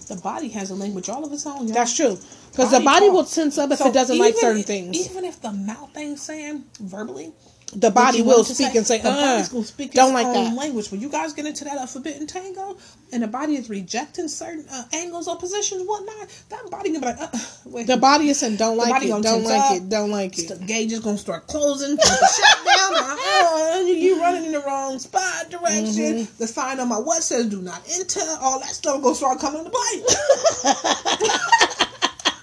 the 0.09 0.17
body 0.17 0.49
has 0.49 0.71
a 0.71 0.75
language 0.75 1.09
all 1.09 1.25
of 1.25 1.33
its 1.33 1.47
own. 1.47 1.67
y'all. 1.69 1.75
That's 1.75 1.95
true. 1.97 2.19
Because 2.51 2.71
the 2.73 2.81
Body 2.81 3.07
talk. 3.07 3.15
will 3.15 3.25
sense 3.25 3.57
up 3.57 3.71
if 3.71 3.79
So 3.79 3.87
it 3.89 3.95
doesn't 3.95 4.19
like 4.19 4.37
certain 4.37 4.61
if- 4.61 4.67
things. 4.67 5.09
Even 5.11 5.25
if 5.25 5.41
the 5.41 5.53
mouth 5.53 5.97
ain't 5.97 6.19
saying 6.19 6.65
verbally, 6.81 7.33
the 7.75 7.91
body 7.91 8.23
will 8.23 8.45
speak 8.45 8.75
and 8.75 8.87
say, 8.87 9.01
the 9.01 9.09
uh, 9.09 9.15
body's 9.15 9.49
gonna 9.49 9.65
speak 9.65 9.93
don't 9.93 10.13
like 10.13 10.27
that. 10.27 10.55
language. 10.55 10.91
When 10.91 11.01
you 11.01 11.09
guys 11.09 11.33
get 11.33 11.47
into 11.47 11.65
that 11.65 11.79
uh, 11.79 11.87
forbidden 11.87 12.27
tango, 12.27 12.77
and 13.13 13.23
the 13.23 13.29
body 13.29 13.57
is 13.57 13.71
rejecting 13.71 14.29
certain 14.29 14.67
uh, 14.71 14.85
angles 14.93 15.27
or 15.27 15.39
positions, 15.39 15.83
whatnot, 15.87 16.29
that 16.51 16.71
body 16.71 16.91
gonna 16.93 17.01
be 17.01 17.07
like, 17.07 17.21
uh, 17.21 17.39
wait. 17.65 17.87
The 17.87 17.97
body 17.97 18.29
is 18.29 18.41
saying, 18.41 18.57
don't 18.57 18.77
like 18.77 19.03
it, 19.03 19.09
don't 19.23 19.45
like 19.45 19.71
up. 19.71 19.77
it, 19.77 19.89
don't 19.89 20.11
like 20.11 20.39
it. 20.39 20.49
the 20.49 20.57
gauge 20.65 20.93
is 20.93 21.01
gonna 21.01 21.17
start 21.17 21.47
closing. 21.47 21.97
shut 21.97 22.67
down. 22.77 22.93
Uh, 22.95 23.85
you, 23.87 24.21
running 24.21 24.45
in 24.45 24.53
the 24.53 24.61
wrong 24.61 24.99
spot, 24.99 25.49
direction. 25.51 26.29
The 26.39 26.47
sign 26.47 26.79
on 26.79 26.89
my 26.89 26.99
what 26.99 27.23
says 27.23 27.47
"Do 27.47 27.63
not 27.63 27.83
enter." 27.99 28.21
All 28.41 28.61
that 28.61 28.69
stuff 28.69 29.03
gonna 29.03 29.15
start 29.15 29.41
coming 29.41 29.61
into 29.61 29.71
play. 29.71 30.01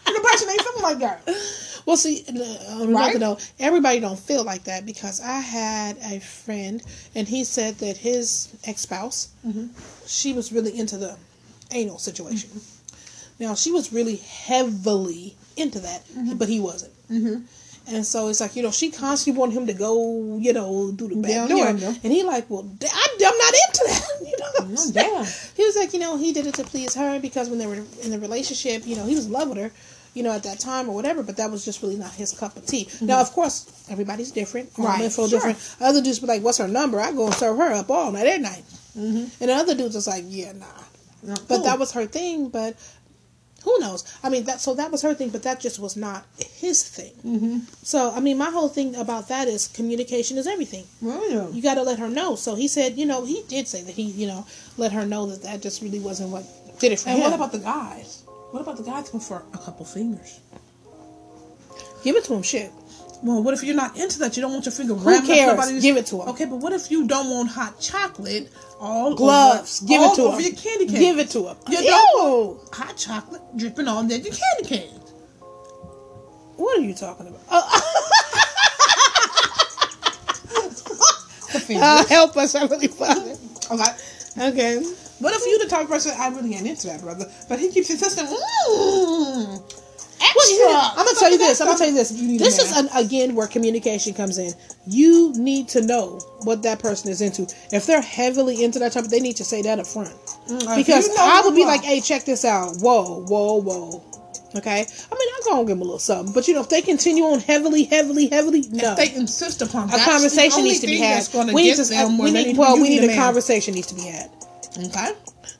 the 0.05 0.21
person 0.24 0.50
ain't 0.50 0.62
feeling 0.62 0.81
like 0.81 1.00
that. 1.00 1.68
Well, 1.86 1.98
see, 1.98 2.24
uh, 2.27 2.81
on 2.81 2.93
Right? 2.93 3.19
note, 3.19 3.51
everybody 3.59 4.00
don't 4.00 4.19
feel 4.19 4.43
like 4.43 4.65
that 4.65 4.86
because 4.86 5.19
I 5.21 5.39
had 5.39 5.98
a 6.03 6.19
friend, 6.19 6.81
and 7.15 7.27
he 7.27 7.43
said 7.43 7.79
that 7.79 7.98
his 7.98 8.50
ex 8.65 8.81
spouse, 8.81 9.29
she 10.05 10.33
was 10.33 10.51
really 10.51 10.77
into 10.77 10.98
the 10.98 11.15
anal 11.71 11.98
situation. 12.00 12.50
Now 13.39 13.55
she 13.55 13.71
was 13.71 13.93
really 13.93 14.17
heavily 14.17 15.36
into 15.55 15.79
that, 15.79 16.03
but 16.38 16.50
he 16.50 16.59
wasn't. 16.59 16.93
Mm-hmm. 17.09 17.41
And 17.95 18.05
so 18.05 18.27
it's 18.27 18.39
like 18.39 18.55
you 18.55 18.62
know 18.62 18.69
she 18.71 18.91
constantly 18.91 19.39
wanted 19.39 19.55
him 19.57 19.67
to 19.67 19.74
go, 19.74 20.38
you 20.39 20.53
know, 20.53 20.91
do 20.91 21.07
the 21.07 21.15
back 21.15 21.50
door, 21.50 21.65
and 22.03 22.13
he 22.13 22.24
like, 22.24 22.50
well, 22.50 22.63
da- 22.63 22.88
I, 22.91 23.07
I'm 23.25 23.38
not 23.38 23.53
into 23.67 23.83
that. 23.88 24.05
You 24.29 24.38
know, 24.38 24.45
what 24.51 24.62
I'm 24.63 24.71
Oh, 24.74 24.75
saying? 24.75 24.93
damn. 24.93 25.25
He 25.55 25.63
was 25.65 25.75
like, 25.75 25.93
you 25.93 26.00
know, 26.00 26.17
he 26.17 26.33
did 26.33 26.45
it 26.45 26.53
to 26.55 26.63
please 26.63 26.93
her 26.95 27.19
because 27.19 27.50
when 27.50 27.57
they 27.57 27.65
were 27.65 27.81
in 28.03 28.12
the 28.12 28.19
relationship, 28.19 28.86
you 28.86 28.95
know, 28.95 29.05
he 29.05 29.15
was 29.15 29.25
in 29.25 29.31
love 29.31 29.50
with 29.50 29.57
her, 29.57 29.71
you 30.19 30.23
know, 30.23 30.33
at 30.33 30.43
that 30.43 30.59
time 30.59 30.89
or 30.89 30.93
whatever. 30.93 31.23
But 31.23 31.38
that 31.38 31.49
was 31.49 31.63
just 31.63 31.81
really 31.81 31.95
not 31.95 32.11
his 32.11 32.38
cup 32.38 32.57
of 32.57 32.65
tea. 32.65 32.89
Now, 32.99 33.21
of 33.21 33.31
course, 33.31 33.85
everybody's 33.89 34.31
different. 34.31 34.69
Right, 34.77 35.09
feel 35.09 35.29
sure. 35.29 35.39
different. 35.39 35.57
Other 35.79 36.01
dudes 36.01 36.19
be 36.19 36.27
like, 36.27 36.43
what's 36.43 36.57
her 36.57 36.67
number? 36.67 36.99
I 36.99 37.13
go 37.13 37.27
and 37.27 37.33
serve 37.33 37.55
her 37.57 37.71
up 37.71 37.89
all 37.89 38.11
night, 38.11 38.27
at 38.27 38.41
night. 38.41 38.63
Mm-hmm. 38.97 39.41
And 39.41 39.49
other 39.49 39.75
dudes 39.75 39.95
was 39.95 40.07
like, 40.07 40.25
yeah, 40.27 40.51
nah. 40.51 40.65
But 41.47 41.63
that 41.63 41.79
was 41.79 41.93
her 41.93 42.05
thing. 42.05 42.49
But 42.49 42.75
who 43.63 43.79
knows? 43.79 44.03
I 44.23 44.29
mean, 44.29 44.43
that 44.43 44.59
so 44.59 44.73
that 44.75 44.91
was 44.91 45.01
her 45.03 45.13
thing, 45.13 45.29
but 45.29 45.43
that 45.43 45.61
just 45.61 45.79
was 45.79 45.95
not 45.95 46.25
his 46.38 46.83
thing. 46.83 47.13
Mm-hmm. 47.25 47.59
So 47.81 48.11
I 48.13 48.19
mean, 48.19 48.38
my 48.38 48.49
whole 48.49 48.67
thing 48.67 48.95
about 48.97 49.29
that 49.29 49.47
is 49.47 49.69
communication 49.69 50.38
is 50.38 50.47
everything. 50.47 50.85
Yeah. 51.01 51.47
You 51.49 51.61
got 51.61 51.75
to 51.75 51.83
let 51.83 51.99
her 51.99 52.09
know. 52.09 52.35
So 52.35 52.55
he 52.55 52.67
said, 52.67 52.97
you 52.97 53.05
know, 53.05 53.23
he 53.23 53.43
did 53.47 53.69
say 53.69 53.83
that 53.83 53.95
he, 53.95 54.03
you 54.03 54.27
know, 54.27 54.45
let 54.75 54.91
her 54.91 55.05
know 55.05 55.27
that 55.27 55.43
that 55.43 55.61
just 55.61 55.81
really 55.81 55.99
wasn't 55.99 56.29
what 56.31 56.43
did 56.79 56.91
it 56.91 56.99
for 56.99 57.07
And 57.09 57.19
him. 57.19 57.23
what 57.23 57.33
about 57.33 57.51
the 57.53 57.59
guys? 57.59 58.23
What 58.51 58.61
about 58.61 58.77
the 58.77 58.83
guys 58.83 59.09
who 59.09 59.19
for 59.19 59.43
a 59.53 59.57
couple 59.57 59.85
fingers? 59.85 60.39
give 62.03 62.15
it 62.15 62.23
to 62.25 62.33
him? 62.33 62.41
Shit. 62.43 62.71
Well, 63.21 63.43
what 63.43 63.53
if 63.53 63.63
you're 63.63 63.75
not 63.75 63.97
into 63.97 64.19
that? 64.19 64.37
You 64.37 64.41
don't 64.41 64.53
want 64.53 64.65
your 64.65 64.71
finger 64.71 64.93
Who 64.95 65.07
wrapped 65.09 65.29
up 65.29 65.35
cares? 65.35 65.81
Give 65.81 65.97
it 65.97 66.05
to 66.07 66.21
him. 66.21 66.29
Okay, 66.29 66.45
but 66.45 66.55
what 66.57 66.71
if 66.71 66.89
you 66.89 67.05
don't 67.07 67.29
want 67.29 67.49
hot 67.49 67.77
chocolate 67.79 68.49
all 68.79 69.13
Gloves. 69.15 69.81
over, 69.83 69.89
give 69.89 70.01
all 70.01 70.13
it 70.13 70.15
to 70.15 70.21
over 70.23 70.37
him. 70.37 70.43
your 70.43 70.53
candy 70.55 70.85
cane? 70.87 70.99
Give 70.99 71.19
it 71.19 71.29
to 71.31 71.47
him. 71.49 71.57
You 71.67 71.79
Ew. 71.79 71.85
don't 71.85 72.73
hot 72.73 72.95
chocolate 72.95 73.41
dripping 73.57 73.87
on 73.89 74.09
your 74.09 74.19
candy 74.19 74.63
cane. 74.63 74.95
What 76.55 76.79
are 76.79 76.81
you 76.81 76.93
talking 76.95 77.27
about? 77.27 77.63
The 81.51 81.59
fingers. 81.59 81.83
uh, 81.83 82.05
help 82.05 82.37
us! 82.37 82.53
Found 82.53 82.71
it. 82.71 83.39
okay. 83.71 83.83
Okay. 84.37 84.93
What 85.19 85.33
if 85.33 85.45
you 85.45 85.59
the 85.59 85.69
type 85.69 85.83
of 85.83 85.89
person 85.89 86.13
I 86.17 86.29
really 86.29 86.55
ain't 86.55 86.65
into 86.67 86.88
that, 86.88 87.01
brother? 87.01 87.29
But 87.47 87.59
he 87.59 87.69
keeps 87.69 87.89
insisting. 87.89 88.25
Extra. 90.21 90.67
I'm 90.69 91.05
gonna 91.05 91.17
tell 91.17 91.31
you 91.31 91.38
this. 91.38 91.61
I'm 91.61 91.67
gonna 91.67 91.77
tell 91.77 91.88
you 91.88 91.93
this. 91.93 92.11
You 92.11 92.27
need 92.27 92.39
This 92.39 92.59
is 92.59 92.75
an, 92.77 92.89
again 92.95 93.35
where 93.35 93.47
communication 93.47 94.13
comes 94.13 94.38
in. 94.38 94.53
You 94.85 95.33
need 95.35 95.67
to 95.69 95.81
know 95.81 96.19
what 96.43 96.63
that 96.63 96.79
person 96.79 97.09
is 97.09 97.21
into. 97.21 97.47
If 97.71 97.85
they're 97.85 98.01
heavily 98.01 98.63
into 98.63 98.79
that 98.79 98.91
type, 98.93 99.05
they 99.05 99.19
need 99.19 99.38
to 99.38 99.45
say 99.45 99.61
that 99.61 99.79
up 99.79 99.88
front. 99.88 100.13
Mm, 100.47 100.75
Because 100.75 101.07
you 101.07 101.15
know 101.15 101.21
I 101.23 101.41
would 101.45 101.55
be 101.55 101.65
like, 101.65 101.83
"Hey, 101.83 102.01
check 102.01 102.25
this 102.25 102.43
out. 102.45 102.77
Whoa, 102.77 103.25
whoa, 103.27 103.61
whoa." 103.61 104.03
Okay. 104.55 104.79
I 104.81 105.15
mean, 105.15 105.29
I'm 105.35 105.43
gonna 105.45 105.61
give 105.61 105.67
them 105.67 105.81
a 105.81 105.83
little 105.83 105.99
something, 105.99 106.33
but 106.33 106.47
you 106.47 106.55
know, 106.55 106.61
if 106.61 106.69
they 106.69 106.81
continue 106.81 107.23
on 107.23 107.39
heavily, 107.39 107.83
heavily, 107.83 108.27
heavily, 108.27 108.63
no. 108.71 108.91
If 108.93 108.97
they 108.97 109.15
insist 109.15 109.61
upon 109.61 109.89
a 109.89 109.99
conversation 109.99 110.63
needs 110.63 110.79
to 110.79 110.88
be 110.88 110.97
had. 110.97 111.27
We 111.53 111.63
need 111.63 111.75
to. 111.75 112.17
we 112.19 112.31
need 112.31 112.57
well, 112.57 112.75
we 112.75 112.89
need 112.89 113.03
a 113.03 113.07
man. 113.07 113.17
conversation 113.17 113.75
needs 113.75 113.88
to 113.88 113.95
be 113.95 114.01
had. 114.01 114.29
Okay. 114.86 115.12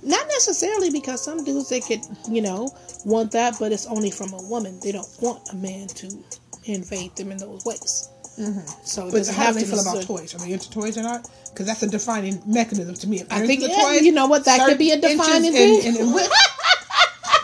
Not 0.04 0.28
necessarily 0.28 0.90
because 0.92 1.24
some 1.24 1.44
dudes 1.44 1.70
they 1.70 1.82
could, 1.82 2.02
you 2.30 2.42
know, 2.42 2.70
want 3.06 3.32
that, 3.32 3.56
but 3.60 3.72
it's 3.72 3.86
only 3.88 4.12
from 4.12 4.34
a 4.34 4.42
woman. 4.44 4.80
They 4.82 4.92
don't 4.92 5.08
want 5.22 5.48
a 5.52 5.56
man 5.56 5.88
to 5.88 6.12
invade 6.66 7.16
them 7.16 7.32
in 7.32 7.38
those 7.38 7.66
ways. 7.66 8.10
Mm-hmm. 8.40 8.60
So 8.84 9.12
But 9.12 9.28
how 9.28 9.52
do 9.52 9.60
they 9.60 9.66
feel 9.66 9.80
about 9.82 10.04
toys? 10.04 10.34
Are 10.36 10.40
they 10.40 10.54
into 10.54 10.70
toys 10.70 10.98
or 10.98 11.04
not? 11.04 11.30
Because 11.52 11.66
that's 11.66 11.84
a 11.84 11.90
defining 11.90 12.42
mechanism 12.46 12.96
to 12.96 13.08
me. 13.08 13.24
I 13.30 13.46
think 13.46 13.62
yeah, 13.62 13.94
you 14.00 14.12
know 14.14 14.28
what 14.28 14.46
that 14.46 14.66
could 14.68 14.78
be 14.78 14.92
a 14.92 14.98
defining 15.00 15.52
thing. 15.52 15.86
and- 15.86 15.98
and- 15.98 16.10
and 16.16 16.30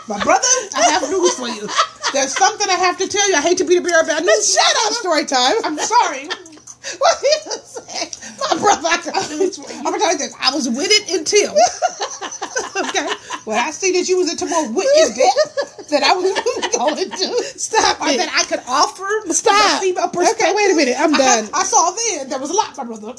My 0.08 0.22
brother, 0.22 0.46
I 0.76 0.82
have 0.90 1.02
news 1.10 1.34
for 1.34 1.48
you. 1.48 1.68
There's 2.12 2.32
something 2.32 2.68
I 2.70 2.74
have 2.74 2.96
to 2.98 3.08
tell 3.08 3.28
you. 3.28 3.34
I 3.34 3.40
hate 3.42 3.58
to 3.58 3.64
be 3.64 3.74
the 3.74 3.80
bearer 3.82 4.02
of 4.02 4.06
bad 4.06 4.24
news. 4.24 4.54
Shut 4.54 4.76
up, 4.86 4.92
story 4.92 5.24
time. 5.26 5.56
I'm 5.64 5.76
sorry. 5.78 6.28
what 6.98 7.16
did 7.20 7.44
you 7.46 7.52
say? 7.64 8.10
My 8.38 8.45
brother, 8.62 8.88
I 8.88 9.00
got 9.04 9.30
news 9.30 9.56
for 9.58 9.70
I'm 9.70 9.84
gonna 9.84 9.98
tell 9.98 10.12
you 10.12 10.18
this. 10.18 10.34
I 10.40 10.54
was 10.54 10.68
with 10.68 10.88
it 10.90 11.10
until 11.18 11.52
okay. 12.88 13.08
When 13.44 13.58
I 13.58 13.70
see 13.70 13.92
that 13.92 14.08
you 14.08 14.16
was 14.18 14.30
into 14.30 14.46
more 14.46 14.66
witness 14.72 15.10
in 15.10 15.16
depth 15.16 15.88
that 15.90 16.02
I 16.02 16.12
was 16.14 16.30
going 16.76 17.10
to 17.10 17.58
Stop 17.58 18.00
or 18.00 18.08
it. 18.08 18.16
that 18.18 18.30
I 18.34 18.44
could 18.44 18.60
offer 18.66 19.06
Stop. 19.32 19.54
from 19.54 19.76
a 19.76 19.80
female 19.80 20.08
perspective. 20.08 20.46
Okay, 20.46 20.54
wait 20.54 20.72
a 20.72 20.74
minute. 20.74 20.96
I'm 20.98 21.12
done. 21.12 21.48
I, 21.54 21.62
saw 21.64 21.90
then 21.92 22.28
there 22.28 22.38
was 22.38 22.50
a 22.50 22.54
lot, 22.54 22.76
my 22.76 22.84
brother. 22.84 23.14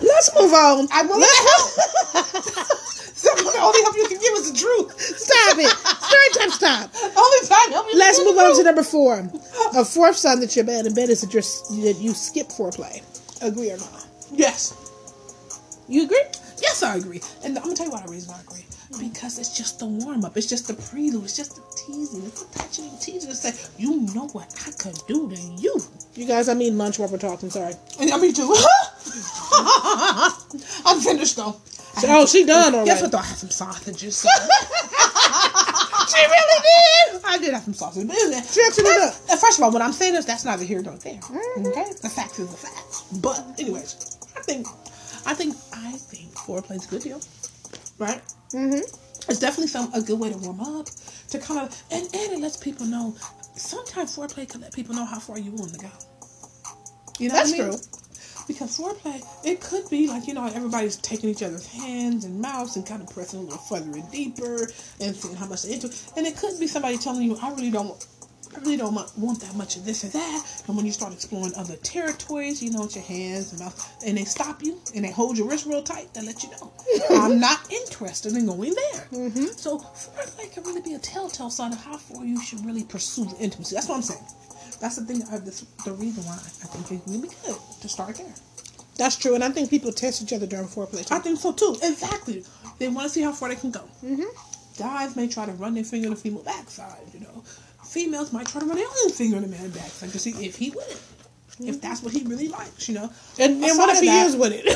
Let's 0.00 0.30
move 0.38 0.52
on. 0.52 0.88
I'm 0.92 1.08
willing 1.08 1.22
to 1.22 1.48
help. 1.48 2.68
The 3.22 3.58
only 3.60 3.82
help 3.82 3.96
you 3.96 4.08
can 4.08 4.18
give 4.18 4.34
is 4.34 4.52
the 4.52 4.58
truth. 4.58 5.00
Stop 5.00 5.58
it. 5.58 5.70
Story 5.70 6.30
time, 6.34 6.50
stop. 6.50 6.90
Only 7.16 7.46
time 7.46 7.70
help 7.72 7.86
Let's 7.94 8.18
move 8.18 8.36
on 8.36 8.56
to 8.56 8.62
number 8.64 8.82
four. 8.82 9.30
A 9.76 9.84
fourth 9.84 10.16
sign 10.16 10.40
that 10.40 10.56
you're 10.56 10.64
bad 10.64 10.86
in 10.86 10.94
bed 10.94 11.08
is 11.08 11.20
that, 11.20 11.32
you're, 11.32 11.42
that 11.84 12.00
you 12.00 12.14
skip 12.14 12.48
foreplay. 12.48 13.02
Agree 13.42 13.70
or 13.70 13.78
not? 13.78 14.06
Yes. 14.32 14.74
You 15.88 16.04
agree? 16.04 16.22
Yes, 16.60 16.82
I 16.82 16.96
agree. 16.96 17.20
And 17.44 17.56
I'm 17.58 17.64
gonna 17.64 17.76
tell 17.76 17.86
you 17.86 17.92
why 17.92 18.02
the 18.02 18.10
reason 18.10 18.34
I 18.34 18.40
agree. 18.40 18.64
Because 19.00 19.38
it's 19.38 19.56
just 19.56 19.78
the 19.78 19.86
warm 19.86 20.22
up. 20.24 20.36
It's 20.36 20.46
just 20.46 20.68
the 20.68 20.74
prelude. 20.74 21.24
It's 21.24 21.36
just 21.36 21.56
the 21.56 21.62
teasing. 21.76 22.24
It's 22.26 22.42
the 22.42 22.58
touching 22.58 22.88
and 22.88 23.00
teasing 23.00 23.30
to 23.30 23.34
say, 23.36 23.52
you 23.78 24.00
know 24.14 24.28
what 24.28 24.54
I 24.66 24.70
could 24.72 24.98
do 25.08 25.30
to 25.30 25.36
you. 25.62 25.80
You 26.14 26.26
guys, 26.26 26.48
I 26.50 26.54
mean 26.54 26.76
lunch 26.76 26.98
while 26.98 27.08
we're 27.08 27.16
talking. 27.18 27.48
Sorry. 27.50 27.74
And 27.98 28.10
I 28.12 28.18
mean 28.18 28.34
too. 28.34 28.54
I'm 30.86 31.00
finished 31.00 31.36
though. 31.36 31.56
So, 31.98 32.06
oh, 32.10 32.26
she 32.26 32.44
done 32.44 32.74
already. 32.74 32.90
Guess 32.90 33.02
what 33.02 33.12
though? 33.12 33.18
I 33.18 33.22
had 33.22 33.36
some 33.38 33.50
sausages. 33.50 34.16
so- 34.16 34.28
She 36.08 36.18
really 36.18 36.62
did. 37.12 37.22
I 37.24 37.38
did 37.38 37.54
have 37.54 37.62
some 37.62 37.74
sausages. 37.74 38.08
But 38.08 38.16
anyway, 38.18 38.42
She 38.50 38.60
actually 38.66 38.84
did 38.84 39.02
uh, 39.02 39.36
first 39.36 39.58
of 39.58 39.64
all, 39.64 39.70
when 39.72 39.80
I'm 39.82 39.92
saying 39.92 40.12
this, 40.14 40.24
that's 40.26 40.44
neither 40.44 40.64
here 40.64 40.82
nor 40.82 40.96
there. 40.96 41.14
Mhm. 41.20 41.66
Okay? 41.68 41.92
The 42.02 42.08
fact 42.10 42.38
is 42.38 42.48
the 42.50 42.56
fact. 42.56 43.22
But 43.22 43.58
anyways, 43.58 44.18
I 44.42 44.44
think 44.44 44.66
I 45.24 45.34
think 45.34 45.54
I 45.72 45.92
think 45.92 46.34
foreplay's 46.34 46.86
a 46.86 46.90
good 46.90 47.02
deal. 47.02 47.20
Right? 47.98 48.20
Mm-hmm. 48.52 48.80
It's 49.30 49.38
definitely 49.38 49.68
some 49.68 49.92
a 49.94 50.02
good 50.02 50.18
way 50.18 50.30
to 50.32 50.38
warm 50.38 50.60
up, 50.60 50.86
to 51.30 51.38
kind 51.38 51.60
of 51.60 51.82
and, 51.92 52.04
and 52.12 52.32
it 52.32 52.40
lets 52.40 52.56
people 52.56 52.86
know. 52.86 53.14
Sometimes 53.54 54.16
foreplay 54.16 54.48
can 54.48 54.62
let 54.62 54.72
people 54.74 54.94
know 54.94 55.04
how 55.04 55.20
far 55.20 55.38
you 55.38 55.52
want 55.52 55.74
to 55.74 55.78
go. 55.78 55.90
You 57.20 57.28
know 57.28 57.36
That's 57.36 57.52
what 57.52 57.60
I 57.60 57.64
mean? 57.68 57.72
true. 57.78 57.80
Because 58.48 58.76
foreplay, 58.76 59.22
it 59.44 59.60
could 59.60 59.88
be 59.90 60.08
like 60.08 60.26
you 60.26 60.34
know 60.34 60.46
everybody's 60.46 60.96
taking 60.96 61.30
each 61.30 61.42
other's 61.44 61.66
hands 61.66 62.24
and 62.24 62.40
mouths 62.40 62.74
and 62.76 62.84
kind 62.86 63.00
of 63.02 63.08
pressing 63.10 63.40
a 63.40 63.42
little 63.42 63.58
further 63.58 63.92
and 63.92 64.10
deeper 64.10 64.68
and 65.00 65.14
seeing 65.14 65.36
how 65.36 65.46
much 65.46 65.62
they're 65.62 65.74
into. 65.74 65.86
it. 65.86 66.12
And 66.16 66.26
it 66.26 66.36
could 66.36 66.58
be 66.58 66.66
somebody 66.66 66.98
telling 66.98 67.22
you, 67.22 67.36
"I 67.40 67.50
really 67.50 67.70
don't." 67.70 68.04
I 68.54 68.60
really 68.60 68.76
don't 68.76 68.94
want- 68.94 69.40
that 69.40 69.54
much 69.56 69.76
of 69.76 69.84
this 69.84 70.04
or 70.04 70.08
that. 70.08 70.62
And 70.66 70.76
when 70.76 70.86
you 70.86 70.92
start 70.92 71.12
exploring 71.12 71.54
other 71.56 71.76
territories, 71.76 72.62
you 72.62 72.70
know, 72.70 72.82
with 72.82 72.94
your 72.94 73.04
hands 73.04 73.50
and 73.52 73.60
mouth, 73.60 73.92
and 74.04 74.16
they 74.18 74.24
stop 74.24 74.62
you 74.62 74.80
and 74.94 75.04
they 75.04 75.10
hold 75.10 75.38
your 75.38 75.48
wrist 75.48 75.66
real 75.66 75.82
tight, 75.82 76.12
they 76.14 76.22
let 76.22 76.42
you 76.42 76.50
know, 76.50 76.72
I'm 77.10 77.40
not 77.40 77.72
interested 77.72 78.34
in 78.36 78.46
going 78.46 78.74
there. 78.74 79.00
Mm-hmm. 79.12 79.46
So 79.56 79.78
foreplay 79.78 80.52
can 80.52 80.64
really 80.64 80.82
be 80.82 80.94
a 80.94 80.98
telltale 80.98 81.50
sign 81.50 81.72
of 81.72 81.82
how 81.82 81.96
far 81.96 82.24
you 82.24 82.40
should 82.42 82.64
really 82.64 82.84
pursue 82.84 83.24
the 83.24 83.36
intimacy. 83.38 83.74
That's 83.74 83.88
what 83.88 83.96
I'm 83.96 84.02
saying. 84.02 84.24
That's 84.80 84.96
the 84.96 85.04
thing. 85.04 85.22
Uh, 85.30 85.38
this, 85.38 85.60
the 85.84 85.92
reason 85.92 86.24
why 86.24 86.34
I 86.34 86.66
think 86.66 86.90
it's 86.90 87.08
really 87.08 87.28
good 87.44 87.56
to 87.80 87.88
start 87.88 88.16
there. 88.16 88.34
That's 88.96 89.16
true, 89.16 89.34
and 89.34 89.42
I 89.42 89.48
think 89.50 89.70
people 89.70 89.92
test 89.92 90.22
each 90.22 90.32
other 90.32 90.46
during 90.46 90.66
foreplay 90.66 91.06
too. 91.06 91.14
I 91.14 91.18
think 91.18 91.38
so 91.38 91.52
too. 91.52 91.76
Exactly. 91.82 92.44
They 92.78 92.88
want 92.88 93.04
to 93.06 93.08
see 93.08 93.22
how 93.22 93.32
far 93.32 93.48
they 93.48 93.56
can 93.56 93.70
go. 93.70 93.82
Mm-hmm. 94.04 94.24
Guys 94.78 95.16
may 95.16 95.28
try 95.28 95.46
to 95.46 95.52
run 95.52 95.74
their 95.74 95.84
finger 95.84 96.08
in 96.08 96.14
the 96.14 96.20
female 96.20 96.42
backside. 96.42 96.98
You 97.14 97.20
know, 97.20 97.42
females 97.92 98.32
might 98.32 98.46
try 98.46 98.60
to 98.60 98.66
run 98.66 98.76
their 98.76 98.86
own 99.04 99.10
finger 99.10 99.36
in 99.36 99.42
the 99.42 99.48
man's 99.48 99.74
backside 99.74 100.10
to 100.10 100.18
see 100.18 100.30
if 100.44 100.56
he 100.56 100.70
would. 100.70 100.96
If 101.60 101.80
that's 101.80 102.02
what 102.02 102.12
he 102.12 102.24
really 102.24 102.48
likes, 102.48 102.88
you 102.88 102.94
know. 102.94 103.10
And, 103.38 103.62
and 103.62 103.78
what 103.78 103.90
if 103.90 104.00
he 104.00 104.06
that- 104.06 104.26
is 104.26 104.36
with 104.36 104.52
it? 104.52 104.66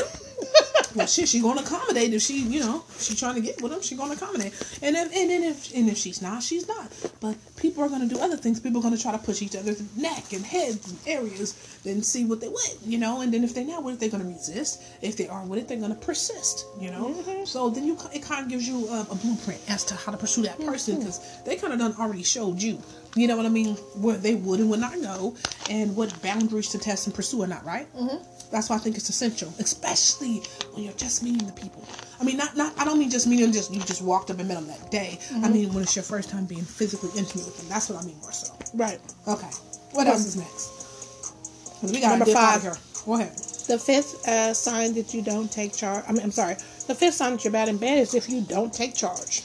Well, 0.97 1.05
shit, 1.05 1.29
she 1.29 1.41
gonna 1.41 1.61
accommodate 1.61 2.11
if 2.11 2.23
she, 2.23 2.41
you 2.41 2.59
know, 2.59 2.83
she 2.97 3.13
trying 3.15 3.35
to 3.35 3.41
get 3.41 3.61
with 3.61 3.71
him. 3.71 3.81
She 3.81 3.95
gonna 3.95 4.13
accommodate, 4.13 4.53
and 4.81 4.95
if 4.95 5.15
and 5.15 5.29
then 5.29 5.43
if 5.43 5.75
and 5.75 5.87
if 5.89 5.97
she's 5.97 6.23
not, 6.23 6.41
she's 6.41 6.67
not. 6.67 6.89
But 7.19 7.35
people 7.55 7.83
are 7.83 7.89
gonna 7.89 8.07
do 8.07 8.17
other 8.19 8.35
things. 8.35 8.59
People 8.59 8.79
are 8.79 8.83
gonna 8.83 8.97
try 8.97 9.11
to 9.11 9.19
push 9.19 9.43
each 9.43 9.55
other's 9.55 9.79
neck 9.95 10.33
and 10.33 10.43
heads 10.43 10.89
and 10.89 10.97
areas, 11.05 11.79
and 11.85 12.03
see 12.03 12.25
what 12.25 12.41
they 12.41 12.47
want, 12.47 12.77
you 12.83 12.97
know. 12.97 13.21
And 13.21 13.31
then 13.31 13.43
if 13.43 13.53
they're 13.53 13.63
not 13.63 13.83
with 13.83 13.95
it, 13.95 13.99
they're 13.99 14.09
gonna 14.09 14.31
resist. 14.31 14.81
If 15.03 15.17
they 15.17 15.27
are 15.27 15.45
with 15.45 15.59
it, 15.59 15.67
they're 15.67 15.77
gonna 15.77 15.93
persist, 15.93 16.65
you 16.79 16.89
know. 16.89 17.13
Mm-hmm. 17.13 17.45
So 17.45 17.69
then 17.69 17.85
you 17.85 17.95
it 18.11 18.23
kind 18.23 18.45
of 18.45 18.49
gives 18.49 18.67
you 18.67 18.87
a, 18.87 19.01
a 19.01 19.15
blueprint 19.15 19.61
as 19.69 19.83
to 19.85 19.93
how 19.93 20.11
to 20.11 20.17
pursue 20.17 20.43
that 20.43 20.57
person 20.57 20.95
mm-hmm. 20.95 21.03
because 21.03 21.43
they 21.43 21.57
kind 21.57 21.73
of 21.73 21.79
done 21.79 21.93
already 21.99 22.23
showed 22.23 22.59
you 22.59 22.81
You 23.17 23.27
know 23.27 23.35
what 23.35 23.45
I 23.45 23.49
mean? 23.49 23.75
Where 23.95 24.15
they 24.17 24.35
would 24.35 24.59
and 24.59 24.69
would 24.69 24.79
not 24.79 24.93
go, 25.01 25.35
and 25.69 25.95
what 25.95 26.13
boundaries 26.21 26.69
to 26.69 26.77
test 26.77 27.07
and 27.07 27.15
pursue 27.15 27.41
or 27.41 27.47
not, 27.47 27.65
right? 27.65 27.87
Mm-hmm. 27.95 28.17
That's 28.51 28.69
why 28.69 28.75
I 28.75 28.79
think 28.79 28.95
it's 28.95 29.09
essential, 29.09 29.51
especially 29.59 30.43
when 30.73 30.83
you're 30.83 30.93
just 30.93 31.23
meeting 31.23 31.45
the 31.47 31.53
people. 31.53 31.83
I 32.21 32.23
mean, 32.23 32.37
not 32.37 32.55
not. 32.55 32.79
I 32.79 32.85
don't 32.85 32.99
mean 32.99 33.09
just 33.09 33.27
meeting 33.27 33.45
them. 33.47 33.53
Just 33.53 33.73
you 33.73 33.79
just 33.81 34.01
walked 34.01 34.29
up 34.31 34.39
and 34.39 34.47
met 34.47 34.55
them 34.55 34.67
that 34.67 34.91
day. 34.91 35.17
Mm-hmm. 35.19 35.45
I 35.45 35.49
mean 35.49 35.73
when 35.73 35.83
it's 35.83 35.95
your 35.95 36.03
first 36.03 36.29
time 36.29 36.45
being 36.45 36.63
physically 36.63 37.09
intimate 37.17 37.45
with 37.45 37.57
them. 37.57 37.67
That's 37.69 37.89
what 37.89 38.01
I 38.01 38.05
mean 38.05 38.17
more 38.21 38.31
so. 38.31 38.53
Right. 38.75 38.99
Okay. 39.27 39.49
What 39.93 40.07
else 40.07 40.25
is 40.25 40.35
next? 40.37 41.83
We 41.83 41.99
got 42.01 42.11
Number 42.11 42.25
to 42.25 42.31
dip 42.31 42.39
out 42.39 42.53
five. 42.53 42.61
here. 42.61 42.75
Go 43.05 43.13
ahead. 43.15 43.33
The 43.67 43.77
fifth 43.79 44.27
uh, 44.27 44.53
sign 44.53 44.93
that 44.95 45.13
you 45.13 45.21
don't 45.21 45.51
take 45.51 45.73
charge. 45.75 46.03
I 46.07 46.11
mean, 46.13 46.21
I'm 46.23 46.31
sorry. 46.31 46.55
The 46.87 46.95
fifth 46.95 47.15
sign 47.15 47.33
that 47.33 47.43
you're 47.43 47.51
bad 47.53 47.67
in 47.69 47.77
bed 47.77 47.97
is 47.99 48.13
if 48.15 48.29
you 48.29 48.41
don't 48.41 48.73
take 48.73 48.95
charge. 48.95 49.43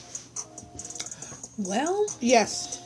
Well, 1.57 2.05
Yes. 2.19 2.79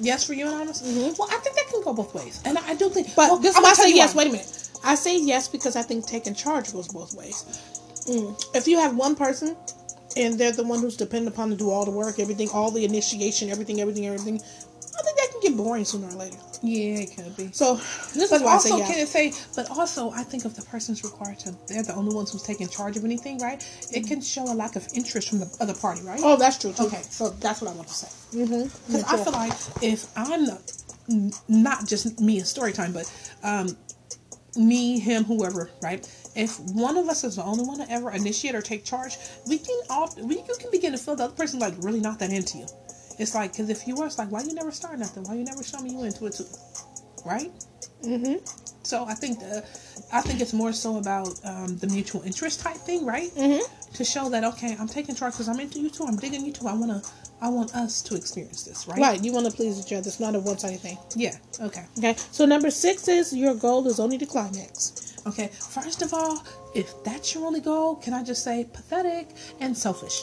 Yes 0.00 0.24
for 0.24 0.34
you 0.34 0.46
and 0.46 0.54
honest. 0.54 0.84
Well, 0.84 1.28
I 1.30 1.36
think 1.38 1.56
that 1.56 1.68
can 1.70 1.82
go 1.82 1.92
both 1.94 2.14
ways, 2.14 2.40
and 2.44 2.58
I, 2.58 2.70
I 2.70 2.74
do 2.74 2.88
think. 2.90 3.08
Mm-hmm. 3.08 3.16
But 3.16 3.30
well, 3.30 3.38
this 3.38 3.56
I'm 3.56 3.62
is 3.62 3.64
why 3.64 3.70
I 3.72 3.76
gonna 3.76 3.88
say 3.90 3.96
yes. 3.96 4.14
why. 4.14 4.22
Wait 4.24 4.28
a 4.28 4.32
minute. 4.32 4.70
I 4.84 4.94
say 4.94 5.18
yes 5.20 5.48
because 5.48 5.76
I 5.76 5.82
think 5.82 6.06
taking 6.06 6.34
charge 6.34 6.72
goes 6.72 6.88
both 6.88 7.14
ways. 7.14 7.44
Mm. 8.08 8.42
If 8.54 8.66
you 8.66 8.78
have 8.78 8.96
one 8.96 9.14
person 9.14 9.56
and 10.16 10.38
they're 10.38 10.52
the 10.52 10.64
one 10.64 10.80
who's 10.80 10.96
dependent 10.96 11.34
upon 11.34 11.50
to 11.50 11.56
do 11.56 11.70
all 11.70 11.84
the 11.84 11.90
work, 11.90 12.18
everything, 12.18 12.48
all 12.52 12.70
the 12.70 12.84
initiation, 12.84 13.50
everything, 13.50 13.80
everything, 13.80 14.06
everything, 14.06 14.40
I 15.40 15.42
think 15.42 15.54
can 15.54 15.56
get 15.56 15.64
boring 15.64 15.84
sooner 15.84 16.08
or 16.08 16.12
later. 16.12 16.36
Yeah, 16.62 17.00
it 17.00 17.16
could 17.16 17.36
be. 17.36 17.50
So 17.52 17.76
this 18.14 18.32
is 18.32 18.42
why 18.42 18.54
I 18.54 18.58
say 18.58 18.76
yes. 18.76 18.90
can 18.90 18.98
it 18.98 19.08
say? 19.08 19.32
But 19.56 19.70
also, 19.70 20.10
I 20.10 20.22
think 20.22 20.44
if 20.44 20.54
the 20.54 20.62
person's 20.62 21.02
required 21.02 21.38
to, 21.40 21.54
they're 21.66 21.82
the 21.82 21.94
only 21.94 22.14
ones 22.14 22.32
who's 22.32 22.42
taking 22.42 22.68
charge 22.68 22.96
of 22.96 23.04
anything, 23.04 23.38
right? 23.38 23.64
It 23.92 24.06
can 24.06 24.20
show 24.20 24.44
a 24.44 24.54
lack 24.54 24.76
of 24.76 24.86
interest 24.94 25.30
from 25.30 25.38
the 25.38 25.56
other 25.60 25.74
party, 25.74 26.02
right? 26.02 26.20
oh, 26.22 26.36
that's 26.36 26.58
true 26.58 26.72
too. 26.72 26.84
Okay, 26.84 27.02
so 27.02 27.30
that's 27.30 27.62
what 27.62 27.70
I 27.70 27.74
want 27.74 27.88
to 27.88 27.94
say. 27.94 28.38
Mm-hmm. 28.38 28.92
Because 28.92 29.04
I 29.04 29.24
feel 29.24 29.32
like 29.32 29.52
if 29.82 30.06
I'm 30.16 30.44
not, 30.44 30.72
not 31.48 31.86
just 31.86 32.20
me 32.20 32.38
in 32.38 32.44
story 32.44 32.72
time, 32.72 32.92
but 32.92 33.10
um, 33.42 33.76
me, 34.56 34.98
him, 34.98 35.24
whoever, 35.24 35.70
right? 35.82 36.06
If 36.36 36.58
one 36.60 36.96
of 36.96 37.08
us 37.08 37.24
is 37.24 37.36
the 37.36 37.44
only 37.44 37.64
one 37.64 37.78
to 37.78 37.90
ever 37.90 38.10
initiate 38.10 38.54
or 38.54 38.62
take 38.62 38.84
charge, 38.84 39.16
we 39.48 39.58
can 39.58 39.80
all 39.88 40.14
we 40.22 40.36
you 40.36 40.56
can 40.58 40.70
begin 40.70 40.92
to 40.92 40.98
feel 40.98 41.16
the 41.16 41.24
other 41.24 41.34
person 41.34 41.58
like 41.60 41.74
really 41.78 42.00
not 42.00 42.18
that 42.18 42.30
into 42.30 42.58
you. 42.58 42.66
It's 43.20 43.34
like 43.34 43.52
because 43.52 43.68
if 43.68 43.86
you 43.86 43.94
were, 43.96 44.06
it's 44.06 44.18
like 44.18 44.32
why 44.32 44.42
you 44.42 44.54
never 44.54 44.70
start 44.70 44.98
nothing? 44.98 45.24
Why 45.24 45.34
you 45.34 45.44
never 45.44 45.62
show 45.62 45.80
me 45.80 45.90
you 45.90 46.04
into 46.04 46.26
it 46.26 46.32
too? 46.32 46.46
Right? 47.24 47.52
Mm-hmm. 48.02 48.36
So 48.82 49.04
I 49.04 49.12
think 49.14 49.40
the, 49.40 49.62
I 50.10 50.22
think 50.22 50.40
it's 50.40 50.54
more 50.54 50.72
so 50.72 50.96
about 50.96 51.38
um, 51.44 51.76
the 51.76 51.86
mutual 51.86 52.22
interest 52.22 52.60
type 52.60 52.78
thing, 52.78 53.04
right? 53.04 53.30
Mm-hmm. 53.36 53.92
To 53.92 54.04
show 54.04 54.30
that 54.30 54.42
okay, 54.44 54.74
I'm 54.80 54.88
taking 54.88 55.14
charge 55.14 55.34
because 55.34 55.48
I'm 55.48 55.60
into 55.60 55.78
you 55.78 55.90
too. 55.90 56.04
I'm 56.04 56.16
digging 56.16 56.46
you 56.46 56.52
too. 56.52 56.66
I 56.66 56.72
wanna, 56.72 57.02
I 57.42 57.50
want 57.50 57.74
us 57.76 58.00
to 58.02 58.16
experience 58.16 58.64
this, 58.64 58.88
right? 58.88 58.98
Right. 58.98 59.22
You 59.22 59.34
want 59.34 59.46
to 59.46 59.52
please 59.52 59.78
each 59.78 59.92
other. 59.92 60.08
It's 60.08 60.18
not 60.18 60.34
a 60.34 60.40
one-sided 60.40 60.80
thing. 60.80 60.96
Yeah. 61.14 61.36
Okay. 61.60 61.84
Okay. 61.98 62.14
So 62.30 62.46
number 62.46 62.70
six 62.70 63.06
is 63.06 63.36
your 63.36 63.54
goal 63.54 63.86
is 63.86 64.00
only 64.00 64.16
to 64.16 64.26
climax. 64.26 65.18
Okay. 65.26 65.48
First 65.48 66.00
of 66.00 66.14
all, 66.14 66.42
if 66.74 67.04
that's 67.04 67.34
your 67.34 67.46
only 67.46 67.60
goal, 67.60 67.96
can 67.96 68.14
I 68.14 68.24
just 68.24 68.42
say 68.42 68.66
pathetic 68.72 69.28
and 69.60 69.76
selfish? 69.76 70.22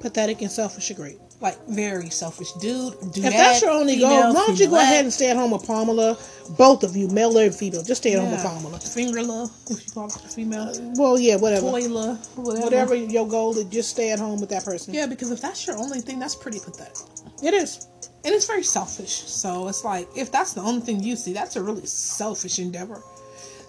Pathetic 0.00 0.42
and 0.42 0.50
selfish. 0.50 0.90
Agree. 0.90 1.18
Like 1.38 1.58
very 1.68 2.08
selfish, 2.08 2.52
dude. 2.52 2.94
Do 2.98 3.06
If 3.06 3.14
that, 3.14 3.32
that's 3.32 3.62
your 3.62 3.70
only 3.72 3.98
goal, 3.98 4.32
why 4.32 4.46
don't 4.46 4.58
you 4.58 4.68
go 4.68 4.80
ahead 4.80 5.04
and 5.04 5.12
stay 5.12 5.30
at 5.30 5.36
home 5.36 5.50
with 5.50 5.66
Pamela? 5.66 6.16
Both 6.56 6.82
of 6.82 6.96
you, 6.96 7.08
male 7.08 7.36
and 7.36 7.54
female, 7.54 7.82
just 7.82 8.00
stay 8.00 8.14
at 8.14 8.20
home 8.20 8.30
with 8.30 8.42
yeah. 8.42 8.50
Pamela. 8.50 8.78
Finger 8.78 9.22
love, 9.22 9.50
if 9.68 9.84
you 9.84 9.92
call 9.92 10.06
it 10.06 10.12
female. 10.32 10.62
Uh, 10.62 10.94
well, 10.94 11.18
yeah, 11.18 11.36
whatever. 11.36 11.70
Toy 11.70 11.88
whatever. 11.88 12.16
Whatever 12.36 12.94
your 12.94 13.28
goal 13.28 13.56
is, 13.58 13.64
just 13.64 13.90
stay 13.90 14.12
at 14.12 14.18
home 14.18 14.40
with 14.40 14.48
that 14.48 14.64
person. 14.64 14.94
Yeah, 14.94 15.06
because 15.06 15.30
if 15.30 15.42
that's 15.42 15.66
your 15.66 15.76
only 15.76 16.00
thing, 16.00 16.18
that's 16.18 16.34
pretty 16.34 16.58
pathetic. 16.58 16.96
It 17.42 17.52
is. 17.52 17.86
And 18.24 18.34
it's 18.34 18.46
very 18.46 18.62
selfish. 18.62 19.12
So 19.12 19.68
it's 19.68 19.84
like, 19.84 20.08
if 20.16 20.32
that's 20.32 20.54
the 20.54 20.62
only 20.62 20.80
thing 20.80 21.02
you 21.02 21.16
see, 21.16 21.34
that's 21.34 21.56
a 21.56 21.62
really 21.62 21.84
selfish 21.84 22.58
endeavor. 22.58 23.02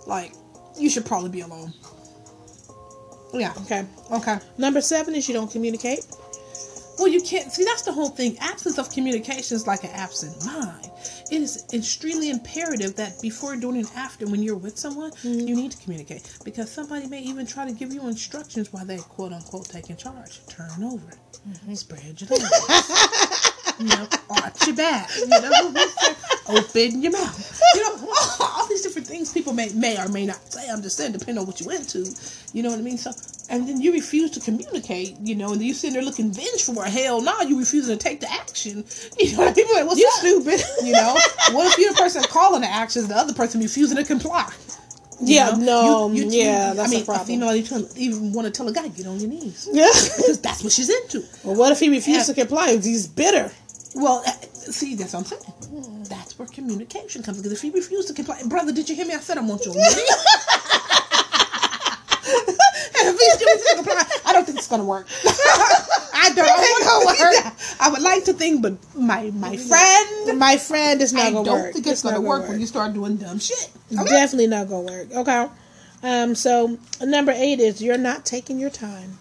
Like, 0.05 0.31
you 0.79 0.89
should 0.89 1.05
probably 1.05 1.29
be 1.29 1.41
alone. 1.41 1.74
Yeah. 3.33 3.53
Okay. 3.63 3.86
Okay. 4.12 4.38
Number 4.57 4.79
seven 4.79 5.13
is 5.15 5.27
you 5.27 5.33
don't 5.33 5.51
communicate. 5.51 6.05
Well, 6.98 7.08
you 7.08 7.22
can't 7.22 7.51
see. 7.51 7.63
That's 7.63 7.84
the 7.84 7.92
whole 7.92 8.10
thing. 8.10 8.38
Absence 8.39 8.77
of 8.80 8.92
communication 8.92 9.56
is 9.56 9.68
like 9.68 9.84
an 9.84 9.92
absent 9.92 10.44
mind. 10.46 10.89
It 11.30 11.42
is 11.42 11.66
extremely 11.74 12.30
imperative 12.30 12.96
that 12.96 13.22
before, 13.22 13.56
during, 13.56 13.77
and 13.77 13.92
after, 13.96 14.25
when 14.25 14.42
you're 14.42 14.56
with 14.58 14.80
someone, 14.80 15.12
you 15.22 15.30
mm-hmm. 15.30 15.56
need 15.56 15.72
to 15.72 15.77
communicate 15.84 16.38
because 16.44 16.72
somebody 16.72 17.08
may 17.08 17.22
even 17.22 17.46
try 17.46 17.66
to 17.66 17.74
give 17.74 17.94
you 17.94 18.08
instructions 18.08 18.74
while 18.74 18.86
they 18.86 18.98
quote 18.98 19.34
unquote 19.34 19.70
taking 19.70 19.96
charge. 19.96 20.46
Turn 20.48 20.84
over, 20.84 21.12
mm-hmm. 21.48 21.74
spread 21.74 22.20
your 22.20 22.29
legs, 22.29 23.51
you 23.79 23.86
know, 23.88 24.07
arch 24.29 24.68
your 24.68 24.75
back, 24.75 25.10
you 25.18 25.27
know, 25.27 25.86
open 26.50 27.01
your 27.01 27.12
mouth. 27.12 27.62
You 27.75 27.83
know, 27.83 28.14
all 28.40 28.68
these 28.68 28.81
different 28.81 29.07
things 29.07 29.31
people 29.31 29.53
may 29.53 29.70
may 29.74 29.98
or 30.00 30.10
may 30.10 30.25
not 30.25 30.51
say. 30.51 30.68
I'm 30.70 30.81
just 30.81 30.98
saying, 30.98 31.12
depending 31.12 31.40
on 31.40 31.46
what 31.46 31.60
you 31.62 31.70
into. 31.70 32.10
You 32.53 32.64
know 32.64 32.70
what 32.70 32.79
I 32.79 32.81
mean? 32.81 32.98
So, 32.98 33.12
and 33.50 33.68
then 33.68 33.79
you 33.81 33.94
refuse 33.94 34.31
to 34.31 34.40
communicate. 34.40 35.18
You 35.22 35.36
know, 35.36 35.51
and 35.51 35.60
then 35.62 35.68
you 35.68 35.74
sitting 35.74 35.94
there 35.94 36.03
looking 36.03 36.31
vengeful. 36.31 36.77
Or 36.79 36.86
hell, 36.86 37.22
no, 37.22 37.40
you 37.42 37.57
refusing 37.60 37.98
to 37.98 38.03
take 38.03 38.20
the 38.20 38.31
action. 38.31 38.83
You 39.20 39.36
know, 39.38 39.51
people 39.53 39.74
like, 39.74 39.86
what's 39.88 40.00
You 40.00 40.07
up? 40.07 40.20
stupid. 40.20 40.62
You 40.86 40.94
know, 40.94 41.14
what 41.51 41.68
if 41.72 41.77
you're 41.77 41.92
the 41.92 41.98
person 41.98 42.24
calling 42.24 42.62
the 42.62 42.68
actions, 42.68 43.07
the 43.07 43.16
other 43.16 43.33
person 43.33 43.62
refusing 43.62 43.98
to 43.98 44.03
comply? 44.03 44.50
You 45.20 45.36
Yeah, 45.36 45.50
know? 45.57 46.10
no, 46.10 46.12
yeah, 46.14 46.74
that's 46.74 46.90
I 46.90 46.94
mean, 46.94 47.01
a 47.01 47.05
problem. 47.05 47.25
female 47.25 47.53
even, 47.55 47.88
even 47.96 48.33
want 48.33 48.46
to 48.46 48.51
tell 48.51 48.68
a 48.68 48.72
guy 48.72 48.88
get 48.90 49.07
on 49.07 49.20
your 49.20 49.29
knees 49.29 49.68
Yeah. 49.74 49.88
because 50.18 50.40
that's 50.40 50.64
what 50.64 50.72
she's 50.72 50.90
into. 50.90 51.25
well, 51.44 51.55
what 51.55 51.72
if 51.72 51.79
he 51.79 51.90
refuses 51.90 52.27
Yeah. 52.27 52.33
to 52.36 52.40
comply? 52.42 52.77
He's 52.77 53.07
bitter. 53.07 53.51
Well, 53.96 54.22
uh, 54.27 54.31
see, 54.51 54.94
that's 54.94 55.14
what 55.14 55.20
I'm 55.22 55.25
saying. 55.25 56.03
That's 56.07 56.38
where 56.38 56.48
communication 56.48 57.24
comes. 57.24 57.38
Because 57.40 57.51
if 57.53 57.62
he 57.62 57.72
refused 57.72 58.10
to 58.10 58.14
comply, 58.14 58.44
brother, 58.46 58.72
did 58.72 58.88
you 58.90 58.96
hear 58.96 59.07
me? 59.07 59.16
I 59.16 59.20
said 59.20 59.40
I 59.40 59.42
want 59.42 59.66
you 59.66 59.72
on 59.72 59.77
your 59.77 59.86
knees. 59.88 59.98
and 63.00 63.07
if 63.10 63.20
he 63.20 63.25
refuses 63.31 63.68
to 63.70 63.75
comply, 63.75 64.03
I 64.25 64.33
don't 64.33 64.37
think 64.48 64.57
it's 64.57 64.68
gonna 64.68 64.86
work. 64.86 65.07
I 65.25 66.31
don't 66.33 66.48
gonna 66.48 67.14
think 67.14 67.20
work. 67.20 67.53
I 67.79 67.90
would 67.92 68.01
like 68.01 68.24
to 68.25 68.33
think, 68.33 68.62
but 68.62 68.74
my 68.96 69.29
my 69.31 69.55
friend, 69.57 70.40
My 70.40 70.57
friend, 70.57 71.01
is 71.01 71.14
not 71.14 71.25
I 71.25 71.31
gonna 71.31 71.46
don't 71.46 71.62
work. 71.62 71.74
think 71.74 71.88
it's, 71.88 72.01
gonna, 72.01 72.16
not 72.16 72.24
work, 72.24 72.48
when 72.48 72.60
you 72.60 72.66
start 72.66 72.94
doing 72.94 73.18
dumb 73.18 73.40
shit. 73.40 73.70
Okay? 73.94 74.03
Definitely 74.05 74.48
not 74.48 74.68
gonna 74.70 74.92
work. 74.92 75.12
Okay. 75.12 75.48
Um. 76.03 76.33
So 76.36 76.77
number 77.01 77.31
eight 77.36 77.60
is 77.60 77.81
you're 77.81 77.98
not 77.98 78.25
taking 78.25 78.57
your 78.60 78.70
time. 78.70 79.20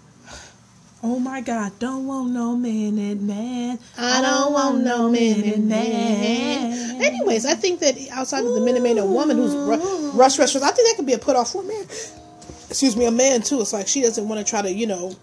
Oh 1.03 1.19
my 1.19 1.41
God! 1.41 1.79
Don't 1.79 2.07
want 2.07 2.31
no 2.31 2.57
minute 2.57 3.21
man. 3.21 3.79
I 3.99 4.23
don't 4.23 4.53
want 4.53 4.83
no 4.83 5.11
minute 5.11 5.59
man. 5.61 7.03
Anyways, 7.03 7.45
I 7.47 7.55
think 7.55 7.81
that 7.81 7.97
outside 8.11 8.45
of 8.45 8.55
the 8.55 8.61
minute 8.61 8.83
man, 8.83 8.99
a 8.99 9.07
woman 9.07 9.37
who's 9.37 9.55
rush, 9.55 10.39
rush, 10.39 10.39
rush, 10.39 10.57
I 10.57 10.71
think 10.71 10.89
that 10.89 10.97
could 10.97 11.07
be 11.07 11.13
a 11.13 11.19
put 11.19 11.37
off 11.37 11.53
for 11.53 11.63
a 11.63 11.67
man. 11.67 11.85
Excuse 12.69 12.97
me, 12.97 13.07
a 13.07 13.11
man 13.11 13.43
too. 13.43 13.61
It's 13.61 13.73
like 13.73 13.89
she 13.89 14.03
doesn't 14.03 14.29
want 14.29 14.45
to 14.45 14.49
try 14.49 14.63
to, 14.63 14.71
you 14.73 14.87
know, 14.87 15.15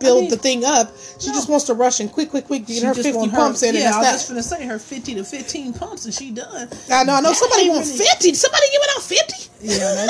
build 0.00 0.22
mean, 0.22 0.30
the 0.30 0.36
thing 0.38 0.64
up. 0.64 0.90
She 1.18 1.28
no. 1.28 1.34
just 1.34 1.48
wants 1.50 1.66
to 1.66 1.74
rush 1.74 2.00
and 2.00 2.10
quick, 2.10 2.30
quick, 2.30 2.46
quick 2.46 2.66
get 2.66 2.78
She 2.80 2.84
her 2.86 2.94
fifty 2.94 3.12
want 3.12 3.32
her- 3.32 3.36
pumps 3.36 3.62
in, 3.62 3.74
Yeah, 3.74 3.80
I 3.80 3.84
and 3.88 3.96
was 3.98 4.06
that's 4.06 4.16
just 4.16 4.28
gonna 4.30 4.42
say 4.42 4.66
her 4.66 4.78
fifty 4.78 5.14
to 5.14 5.24
fifteen 5.24 5.74
pumps, 5.74 6.06
and 6.06 6.14
she 6.14 6.30
done. 6.30 6.68
I 6.90 7.04
know, 7.04 7.14
I 7.14 7.20
know. 7.20 7.28
That 7.28 7.36
Somebody 7.36 7.62
ain't 7.64 7.72
want 7.74 7.84
really- 7.86 7.98
fifty. 7.98 8.32
Somebody 8.34 8.64
giving 8.72 8.88
out 8.96 9.02
fifty. 9.02 9.46
Yeah, 9.62 10.06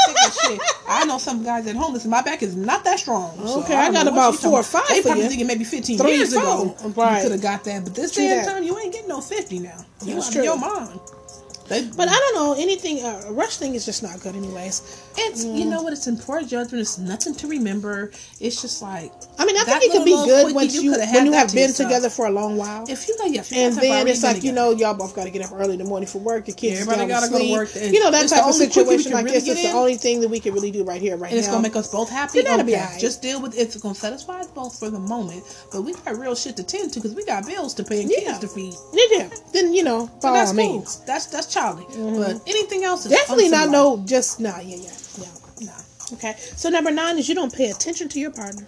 shit. 0.46 0.60
I 0.86 1.04
know 1.06 1.18
some 1.18 1.42
guys 1.42 1.66
at 1.66 1.74
home. 1.74 1.92
Listen, 1.92 2.08
my 2.08 2.22
back 2.22 2.40
is 2.44 2.54
not 2.54 2.84
that 2.84 3.00
strong. 3.00 3.36
so 3.44 3.62
Okay, 3.64 3.74
I 3.74 3.86
don't 3.86 3.94
got 3.94 4.06
about 4.06 4.36
four 4.36 4.60
or 4.60 4.62
five 4.62 4.86
They 4.88 5.02
probably 5.02 5.26
thinking 5.26 5.48
maybe 5.48 5.64
fifteen 5.64 5.98
Three, 5.98 6.14
years 6.18 6.32
ago 6.32 6.76
Right. 6.94 7.16
you 7.16 7.22
could 7.24 7.32
have 7.32 7.42
got 7.42 7.64
that, 7.64 7.82
but 7.82 7.92
this 7.96 8.12
True 8.12 8.22
day 8.22 8.38
and 8.38 8.46
that. 8.46 8.52
time 8.52 8.62
you 8.62 8.78
ain't 8.78 8.92
getting 8.92 9.08
no 9.08 9.20
fifty 9.20 9.58
now. 9.58 9.84
You 10.04 10.18
out 10.18 10.28
of 10.36 10.44
your 10.44 10.56
mind. 10.56 11.00
They, 11.70 11.82
But 11.96 12.08
I 12.08 12.14
don't 12.18 12.34
know 12.34 12.54
anything. 12.58 13.04
Uh, 13.04 13.22
a 13.28 13.32
rush 13.32 13.56
thing 13.58 13.74
is 13.76 13.86
just 13.86 14.02
not 14.02 14.20
good, 14.20 14.36
anyways. 14.36 14.82
it's 15.16 15.44
you 15.44 15.64
know 15.66 15.82
what? 15.82 15.92
It's 15.94 16.06
in 16.08 16.18
poor 16.18 16.42
judgment. 16.42 16.82
It's 16.82 16.98
nothing 16.98 17.34
to 17.36 17.46
remember. 17.48 18.10
It's 18.40 18.60
just 18.60 18.82
like 18.82 19.12
I 19.38 19.46
mean, 19.46 19.56
I 19.56 19.64
think 19.64 19.84
it 19.84 19.92
could 19.92 20.04
be 20.04 20.12
good 20.12 20.54
once 20.54 20.74
you 20.74 20.82
you 20.82 20.90
when 20.92 21.26
you 21.26 21.32
have 21.32 21.48
to 21.48 21.54
been 21.54 21.68
yourself. 21.68 21.88
together 21.88 22.10
for 22.10 22.26
a 22.26 22.30
long 22.30 22.56
while. 22.58 22.84
if 22.88 23.08
you 23.08 23.16
got 23.18 23.30
your 23.30 23.44
And 23.54 23.74
then 23.76 24.08
it's 24.08 24.22
like 24.22 24.42
you 24.44 24.52
know, 24.52 24.72
y'all 24.72 24.94
both 24.94 25.14
got 25.16 25.24
to 25.24 25.30
get 25.30 25.42
up 25.46 25.52
early 25.52 25.74
in 25.74 25.78
the 25.78 25.84
morning 25.84 26.08
for 26.08 26.18
work. 26.18 26.48
Your 26.48 26.56
kids 26.56 26.80
Everybody 26.82 27.08
got 27.08 27.20
gotta 27.22 27.26
to 27.26 27.32
go 27.32 27.38
to 27.38 27.52
work, 27.52 27.70
and 27.76 27.94
You 27.94 28.00
know 28.00 28.10
that 28.10 28.22
it's 28.24 28.32
the 28.32 28.36
type 28.36 28.46
of 28.48 28.54
only 28.54 28.66
quickie 28.68 28.88
we 28.88 28.98
situation 28.98 29.12
can 29.12 29.12
like 29.14 29.24
really 29.26 29.38
this 29.38 29.48
is 29.48 29.62
the 29.62 29.78
only 29.78 29.94
thing 29.96 30.20
that 30.22 30.28
we 30.28 30.40
can 30.40 30.52
really 30.54 30.70
do 30.72 30.84
right 30.84 31.00
here, 31.00 31.16
right 31.16 31.30
and 31.30 31.38
it's 31.38 31.46
now. 31.48 31.54
gonna 31.54 31.62
make 31.68 31.76
us 31.76 31.88
both 31.90 32.10
happy. 32.10 32.42
Then 32.42 32.44
that'll 32.50 32.66
be 32.66 32.74
Okay. 32.74 32.98
Just 32.98 33.22
deal 33.22 33.40
with 33.40 33.56
it's 33.56 33.76
gonna 33.76 33.94
satisfy 33.94 34.40
us 34.40 34.48
both 34.48 34.78
for 34.78 34.90
the 34.90 34.98
moment, 34.98 35.44
but 35.72 35.82
we 35.82 35.92
got 35.94 36.16
real 36.18 36.34
shit 36.34 36.56
to 36.56 36.62
tend 36.64 36.92
to 36.94 37.00
because 37.00 37.14
we 37.14 37.24
got 37.24 37.46
bills 37.46 37.74
to 37.74 37.84
pay 37.84 38.02
and 38.02 38.10
kids 38.10 38.38
to 38.40 38.48
feed. 38.48 38.74
yeah, 38.92 39.04
yeah. 39.18 39.28
Then 39.52 39.72
you 39.74 39.84
know, 39.84 40.10
by 40.22 40.32
that's 40.32 40.50
all 40.50 40.56
means, 40.56 40.96
Mm-hmm. 40.96 41.06
That's 41.06 41.26
that's 41.60 41.86
childish. 41.94 41.94
But 41.94 42.36
mm-hmm. 42.36 42.48
anything 42.48 42.84
else 42.84 43.06
is 43.06 43.12
definitely 43.12 43.48
not 43.48 43.70
no. 43.70 44.02
Just 44.06 44.40
nah, 44.40 44.60
yeah, 44.60 44.76
yeah, 44.76 44.90
yeah. 45.18 45.66
Nah. 45.66 46.16
Okay. 46.16 46.34
So 46.38 46.68
number 46.68 46.90
nine 46.90 47.18
is 47.18 47.28
you 47.28 47.34
don't 47.34 47.54
pay 47.54 47.70
attention 47.70 48.08
to 48.10 48.20
your 48.20 48.30
partner. 48.30 48.66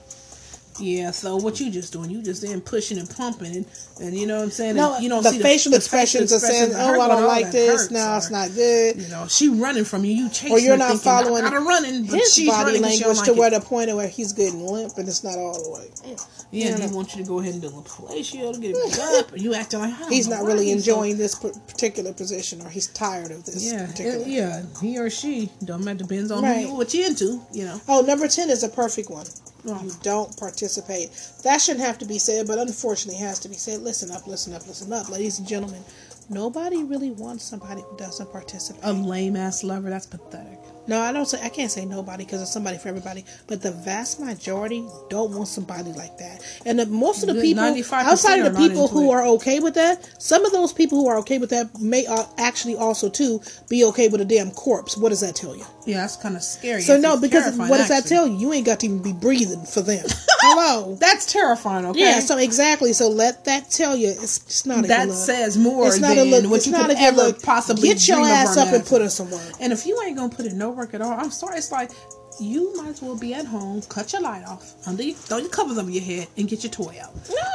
Yeah, 0.81 1.11
so 1.11 1.37
what 1.37 1.61
you 1.61 1.71
just 1.71 1.93
doing? 1.93 2.11
You 2.11 2.23
just 2.23 2.43
in 2.45 2.61
pushing 2.61 2.99
and 2.99 3.09
pumping, 3.09 3.55
and, 3.55 3.67
and 4.01 4.17
you 4.17 4.27
know 4.27 4.37
what 4.39 4.45
I'm 4.45 4.51
saying. 4.51 4.77
No, 4.77 4.95
and 4.95 5.03
you 5.03 5.11
don't 5.11 5.23
the 5.23 5.31
see 5.31 5.43
facial 5.43 5.71
the 5.71 5.77
expressions 5.77 6.33
are 6.33 6.39
saying, 6.39 6.73
"Oh, 6.75 7.01
I 7.01 7.09
don't 7.09 7.27
like 7.27 7.51
this. 7.51 7.91
No, 7.91 8.17
it's 8.17 8.31
not 8.31 8.55
good." 8.55 8.97
You 8.97 9.09
know, 9.09 9.27
she 9.29 9.51
running 9.51 9.85
from 9.85 10.05
you. 10.05 10.13
You 10.13 10.29
chasing 10.31 10.53
Or 10.53 10.59
you're 10.59 10.79
not 10.79 10.93
thinking, 10.93 11.05
following 11.05 11.45
gotta 11.45 11.61
running, 11.61 12.07
but 12.07 12.19
his 12.19 12.33
she's 12.33 12.49
body 12.49 12.65
running 12.65 12.83
'cause 12.83 12.95
she 12.95 13.01
don't 13.01 13.09
language 13.09 13.17
like 13.19 13.27
to 13.27 13.33
it. 13.33 13.39
where 13.39 13.51
the 13.51 13.61
point 13.61 13.91
of 13.91 13.97
where 13.97 14.09
he's 14.09 14.33
getting 14.33 14.67
limp 14.67 14.97
and 14.97 15.09
it's 15.09 15.23
not 15.23 15.37
all 15.37 15.63
the 15.63 15.71
way. 15.71 16.17
Yeah, 16.53 16.69
you 16.77 16.83
he 16.83 16.87
know. 16.87 16.97
wants 16.97 17.17
you 17.17 17.23
to 17.25 17.29
go 17.29 17.41
ahead 17.41 17.55
and 17.55 17.63
do 17.63 17.69
a 17.69 17.71
fellatio 17.83 18.53
to 18.53 18.61
get 18.61 18.77
it 18.77 18.99
up, 19.19 19.33
and 19.33 19.41
you 19.41 19.55
acting 19.55 19.81
like 19.81 19.95
He's 20.11 20.29
not 20.29 20.45
really 20.45 20.71
enjoying 20.71 21.17
this 21.17 21.35
particular 21.35 22.13
position, 22.13 22.61
or 22.61 22.69
he's 22.69 22.89
tired 22.89 23.31
of 23.31 23.45
this 23.47 23.65
Yeah, 23.73 23.87
particular. 23.87 24.27
yeah, 24.27 24.63
he 24.81 24.99
or 24.99 25.09
she 25.09 25.51
don't 25.65 25.83
matter. 25.83 26.01
Depends 26.05 26.31
on 26.31 26.43
Right. 26.43 26.65
who 26.67 26.69
you, 26.73 26.75
what 26.75 26.93
you 26.93 27.07
into. 27.07 27.41
You 27.53 27.65
know. 27.65 27.81
Oh, 27.89 28.03
number 28.03 28.29
10 28.29 28.51
is 28.51 28.63
a 28.63 28.69
perfect 28.69 29.09
one. 29.11 29.27
Oh. 29.67 29.81
You 29.83 29.93
don't 30.03 30.37
participate. 30.37 31.11
That 31.43 31.61
shouldn't 31.63 31.85
have 31.87 31.97
to 32.01 32.05
be 32.05 32.19
said, 32.19 32.47
but 32.47 32.59
unfortunately 32.59 33.19
has 33.21 33.39
to 33.41 33.49
be 33.49 33.55
said. 33.57 33.81
Listen 33.81 34.11
up, 34.11 34.27
listen 34.27 34.53
up, 34.53 34.67
listen 34.67 34.93
up. 34.93 35.09
Ladies 35.09 35.39
and 35.39 35.49
gentlemen, 35.49 35.83
nobody 36.29 36.83
really 36.85 37.13
wants 37.13 37.45
somebody 37.45 37.81
who 37.81 37.97
doesn't 37.97 38.31
participate. 38.31 38.83
A 38.85 38.93
lame 38.93 39.37
ass 39.37 39.65
lover. 39.65 39.89
That's 39.89 40.07
pathetic. 40.07 40.59
No, 40.87 41.01
I 41.01 41.13
don't 41.13 41.27
say 41.27 41.41
I 41.43 41.49
can't 41.49 41.71
say 41.71 41.85
nobody 41.85 42.25
because 42.25 42.43
it's 42.43 42.53
somebody 42.53 42.79
for 42.79 42.89
everybody, 42.89 43.25
but 43.47 43.63
the 43.63 43.71
vast 43.71 44.21
majority 44.21 44.85
don't 45.09 45.33
want 45.33 45.49
somebody 45.49 45.93
like 45.93 46.19
that. 46.19 46.43
And 46.67 46.79
the, 46.79 46.87
most 46.87 47.23
of 47.23 47.35
the 47.35 47.41
people 47.41 47.63
outside 47.93 48.41
of 48.41 48.53
the 48.53 48.59
people 48.59 48.89
who 48.89 49.13
it. 49.13 49.15
are 49.15 49.27
okay 49.27 49.61
with 49.61 49.75
that, 49.75 50.09
some 50.21 50.45
of 50.45 50.53
those 50.53 50.73
people 50.73 50.99
who 50.99 51.09
are 51.09 51.19
okay 51.19 51.39
with 51.39 51.51
that 51.51 51.81
may 51.81 52.07
uh, 52.07 52.25
actually 52.39 52.77
also 52.77 53.09
too 53.09 53.41
be 53.69 53.85
okay 53.85 54.09
with 54.09 54.21
a 54.21 54.25
damn 54.25 54.51
corpse. 54.51 54.97
What 54.97 55.11
does 55.11 55.21
that 55.21 55.37
tell 55.37 55.55
you? 55.57 55.65
Yeah, 55.87 55.99
that's 55.99 56.17
kind 56.17 56.37
of 56.37 56.43
scary. 56.43 56.83
So 56.83 56.95
It's- 56.95 57.03
no, 57.03 57.21
because 57.21 57.57
what 57.57 57.79
does 57.79 57.89
that 57.89 58.07
tell 58.07 58.27
you? 58.27 58.39
You 58.39 58.53
ain't 58.53 58.67
got 58.67 58.81
to 58.81 58.87
even 58.87 59.03
be 59.03 59.13
breathing 59.13 59.65
for 59.65 59.83
them. 59.83 60.05
Hello. 60.41 60.97
That's 60.97 61.33
terrifying. 61.33 61.87
Okay. 61.87 62.01
Yeah, 62.01 62.21
so 62.21 62.39
exactly. 62.39 62.93
So 62.93 63.09
let 63.09 63.45
that 63.45 63.71
tell 63.71 63.97
you 63.97 64.09
it's 64.09 64.41
just 64.41 64.67
not 64.67 64.85
a 64.85 64.89
that 64.89 65.11
says 65.13 65.57
more 65.57 65.87
it's 65.87 66.01
not 66.01 66.17
than 66.17 66.19
a 66.19 66.31
look. 66.31 66.51
what 66.51 66.57
it's 66.57 66.67
you 66.67 66.73
not 66.73 66.89
could 66.89 66.99
ever 66.99 67.17
look. 67.17 67.43
possibly 67.43 67.89
Get 67.89 68.07
your 68.09 68.27
ass 68.27 68.57
up 68.57 68.73
and 68.73 68.85
put 68.85 69.03
her 69.03 69.09
somewhere. 69.09 69.41
And 69.61 69.73
if 69.73 69.87
you 69.87 70.01
ain't 70.05 70.17
gonna 70.17 70.35
put 70.35 70.47
in 70.47 70.59
no 70.59 70.72
work 70.73 70.95
at 70.95 71.01
all, 71.01 71.13
I'm 71.13 71.31
sorry. 71.31 71.59
It's 71.59 71.73
like 71.73 71.91
you 72.43 72.77
might 72.77 72.89
as 72.89 73.03
well 73.03 73.17
be 73.17 73.35
at 73.35 73.47
home, 73.47 73.83
cut 73.83 74.13
your 74.13 74.23
light 74.23 74.45
off, 74.47 74.75
under 74.87 75.03
your, 75.03 75.15
throw 75.15 75.39
your 75.39 75.49
covers 75.49 75.79
over 75.79 75.91
your 75.91 76.03
head, 76.03 76.29
and 76.37 76.49
get 76.49 76.63
your 76.65 76.73
toy 76.73 76.97
out. 77.03 77.13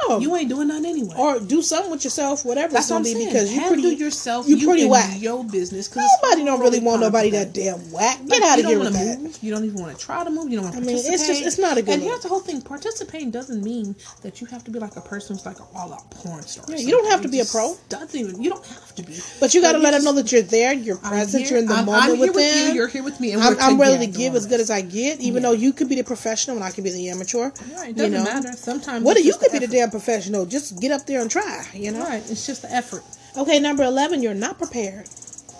No, 0.09 0.19
You 0.19 0.35
ain't 0.35 0.49
doing 0.49 0.67
nothing 0.69 0.85
anyway. 0.85 1.15
or 1.17 1.39
do 1.39 1.61
something 1.61 1.91
with 1.91 2.03
yourself, 2.03 2.45
whatever 2.45 2.73
That's 2.73 2.89
what 2.89 2.97
I'm 2.97 3.03
saying. 3.03 3.27
because 3.27 3.53
you 3.53 3.67
pretty 3.67 3.81
yourself. 3.95 4.47
You 4.47 4.55
you 4.57 4.67
pretty 4.67 4.83
and 4.83 4.91
whack. 4.91 5.21
Your 5.21 5.43
business. 5.43 5.87
Cause 5.87 6.03
Nobody 6.23 6.45
don't 6.45 6.59
really 6.59 6.79
want 6.79 7.01
nobody 7.01 7.29
that. 7.31 7.53
that 7.53 7.59
damn 7.59 7.91
whack. 7.91 8.19
Like, 8.21 8.29
Get 8.29 8.43
out 8.43 8.57
you 8.59 8.63
of 8.63 8.69
here 8.69 8.79
with 8.79 8.93
that. 8.93 9.19
move. 9.19 9.37
You 9.41 9.51
don't 9.51 9.65
even 9.65 9.81
want 9.81 9.97
to 9.97 10.03
try 10.05 10.23
to 10.23 10.29
move. 10.29 10.49
You 10.49 10.57
don't 10.61 10.65
want 10.65 10.75
to 10.77 10.81
I 10.81 10.85
mean, 10.85 10.95
participate. 10.95 11.13
it's 11.19 11.27
just- 11.27 11.41
it's 11.47 11.57
not 11.59 11.77
a 11.77 11.81
good 11.81 11.93
And 11.95 12.03
look. 12.03 12.11
here's 12.11 12.23
the 12.23 12.29
whole 12.29 12.39
thing: 12.39 12.61
participating 12.61 13.31
doesn't 13.31 13.63
mean 13.63 13.95
that 14.21 14.41
you 14.41 14.47
have 14.47 14.63
to 14.65 14.71
be 14.71 14.79
like 14.79 14.95
a 14.95 15.01
person 15.01 15.35
who's 15.35 15.45
like 15.45 15.59
an 15.59 15.65
all-out 15.75 16.09
porn 16.11 16.41
star. 16.43 16.65
Yeah, 16.69 16.77
you 16.77 16.91
don't 16.91 17.09
have 17.11 17.21
to 17.23 17.27
be 17.27 17.39
a 17.39 17.45
pro. 17.45 17.75
Doesn't 17.89 18.15
even. 18.15 18.41
You 18.41 18.49
don't 18.51 18.65
have 18.65 18.95
to 18.95 19.03
be. 19.03 19.17
But 19.39 19.53
you 19.53 19.61
got 19.61 19.73
to 19.73 19.77
let 19.79 19.91
them 19.91 20.03
know 20.03 20.13
that 20.13 20.31
you're 20.31 20.41
there, 20.41 20.73
you're 20.73 20.97
present, 20.97 21.49
you're 21.49 21.59
in 21.59 21.65
the 21.65 21.83
moment 21.83 22.19
with 22.19 22.33
you, 22.35 22.41
them. 22.41 22.75
you're 22.75 22.87
here 22.87 23.03
with 23.03 23.19
me, 23.19 23.33
I'm, 23.35 23.57
I'm 23.59 23.79
ready 23.79 24.05
to 24.05 24.11
give 24.11 24.35
as 24.35 24.45
good 24.45 24.59
as 24.59 24.69
I 24.69 24.76
get, 24.81 25.19
even 25.19 25.41
Yeah. 25.43 25.49
though 25.49 25.55
you 25.55 25.73
could 25.73 25.89
be 25.89 25.95
the 25.95 26.03
professional 26.03 26.55
and 26.57 26.63
I 26.65 26.71
could 26.71 26.83
be 26.83 26.89
the 26.91 27.09
amateur. 27.09 27.51
Right, 27.75 27.89
it 27.89 27.95
doesn't 27.95 28.11
know? 28.13 28.23
matter. 28.23 28.53
Sometimes 28.53 29.03
What 29.03 29.17
it's 29.17 29.25
you 29.25 29.33
could 29.33 29.51
be 29.51 29.59
the 29.59 29.67
damn 29.67 29.89
professional. 29.91 30.45
Just 30.45 30.79
get 30.79 30.91
up 30.91 31.05
there 31.05 31.21
and 31.21 31.29
try. 31.31 31.65
You 31.73 31.91
know. 31.91 32.03
Right, 32.03 32.23
it's 32.29 32.45
just 32.45 32.61
the 32.63 32.71
effort. 32.71 33.03
Okay, 33.35 33.59
number 33.59 33.83
eleven. 33.83 34.21
You're 34.21 34.33
not 34.33 34.57
prepared. 34.57 35.07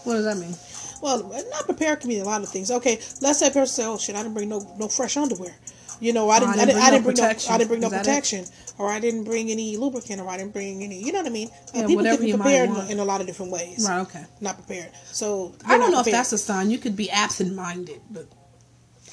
What 0.04 0.14
does 0.14 0.26
that 0.26 0.38
mean? 0.38 0.56
Well, 1.02 1.32
not 1.52 1.66
prepared 1.66 2.00
can 2.00 2.10
mean 2.10 2.22
a 2.22 2.26
lot 2.26 2.42
of 2.42 2.50
things. 2.50 2.72
Okay, 2.72 3.00
let's 3.22 3.40
say 3.40 3.48
a 3.48 3.52
person 3.52 3.68
say, 3.68 3.86
"Oh 3.86 3.98
shit, 3.98 4.16
I 4.16 4.24
didn't 4.24 4.34
bring 4.34 4.50
no 4.50 4.60
no 4.80 4.88
fresh 4.88 5.16
underwear." 5.18 5.54
You 6.00 6.14
know, 6.14 6.30
I 6.30 6.40
didn't, 6.40 6.60
I 6.60 6.66
didn't, 6.66 6.82
I 6.82 6.92
didn't 6.92 7.04
bring 7.06 7.16
no, 7.16 7.24
protection. 7.24 7.54
I 7.54 7.58
didn't 7.58 7.70
bring 7.70 7.82
no 7.82 7.88
Is 7.88 7.92
that 7.94 8.02
it? 8.02 8.06
protection, 8.06 8.46
or 8.78 8.92
I 8.92 9.00
didn't 9.00 9.24
bring 9.24 9.50
any 9.50 9.78
lubricant, 9.78 10.22
or 10.22 10.30
I 10.30 10.38
didn't 10.38 10.54
bring 10.54 10.84
any. 10.84 11.02
You 11.04 11.12
know 11.12 11.20
what 11.20 11.28
I 11.28 11.32
mean? 11.32 11.50
Uh, 11.50 11.52
Yeah, 11.74 11.82
people 11.88 11.96
whatever 11.98 12.18
can 12.18 12.26
be 12.28 12.34
prepared 12.34 12.70
in, 12.70 12.92
in 12.92 13.00
a 13.00 13.04
lot 13.04 13.20
of 13.20 13.26
different 13.26 13.52
ways. 13.52 13.84
Right, 13.90 14.00
okay. 14.02 14.24
Not 14.40 14.58
prepared. 14.58 14.92
So 15.12 15.54
I 15.66 15.78
don't 15.80 15.92
know 15.92 16.02
if 16.02 16.06
that's 16.06 16.32
a 16.34 16.38
sign. 16.38 16.70
You 16.70 16.78
could 16.78 16.96
be 16.96 17.10
absent-minded, 17.10 18.00
but 18.12 18.28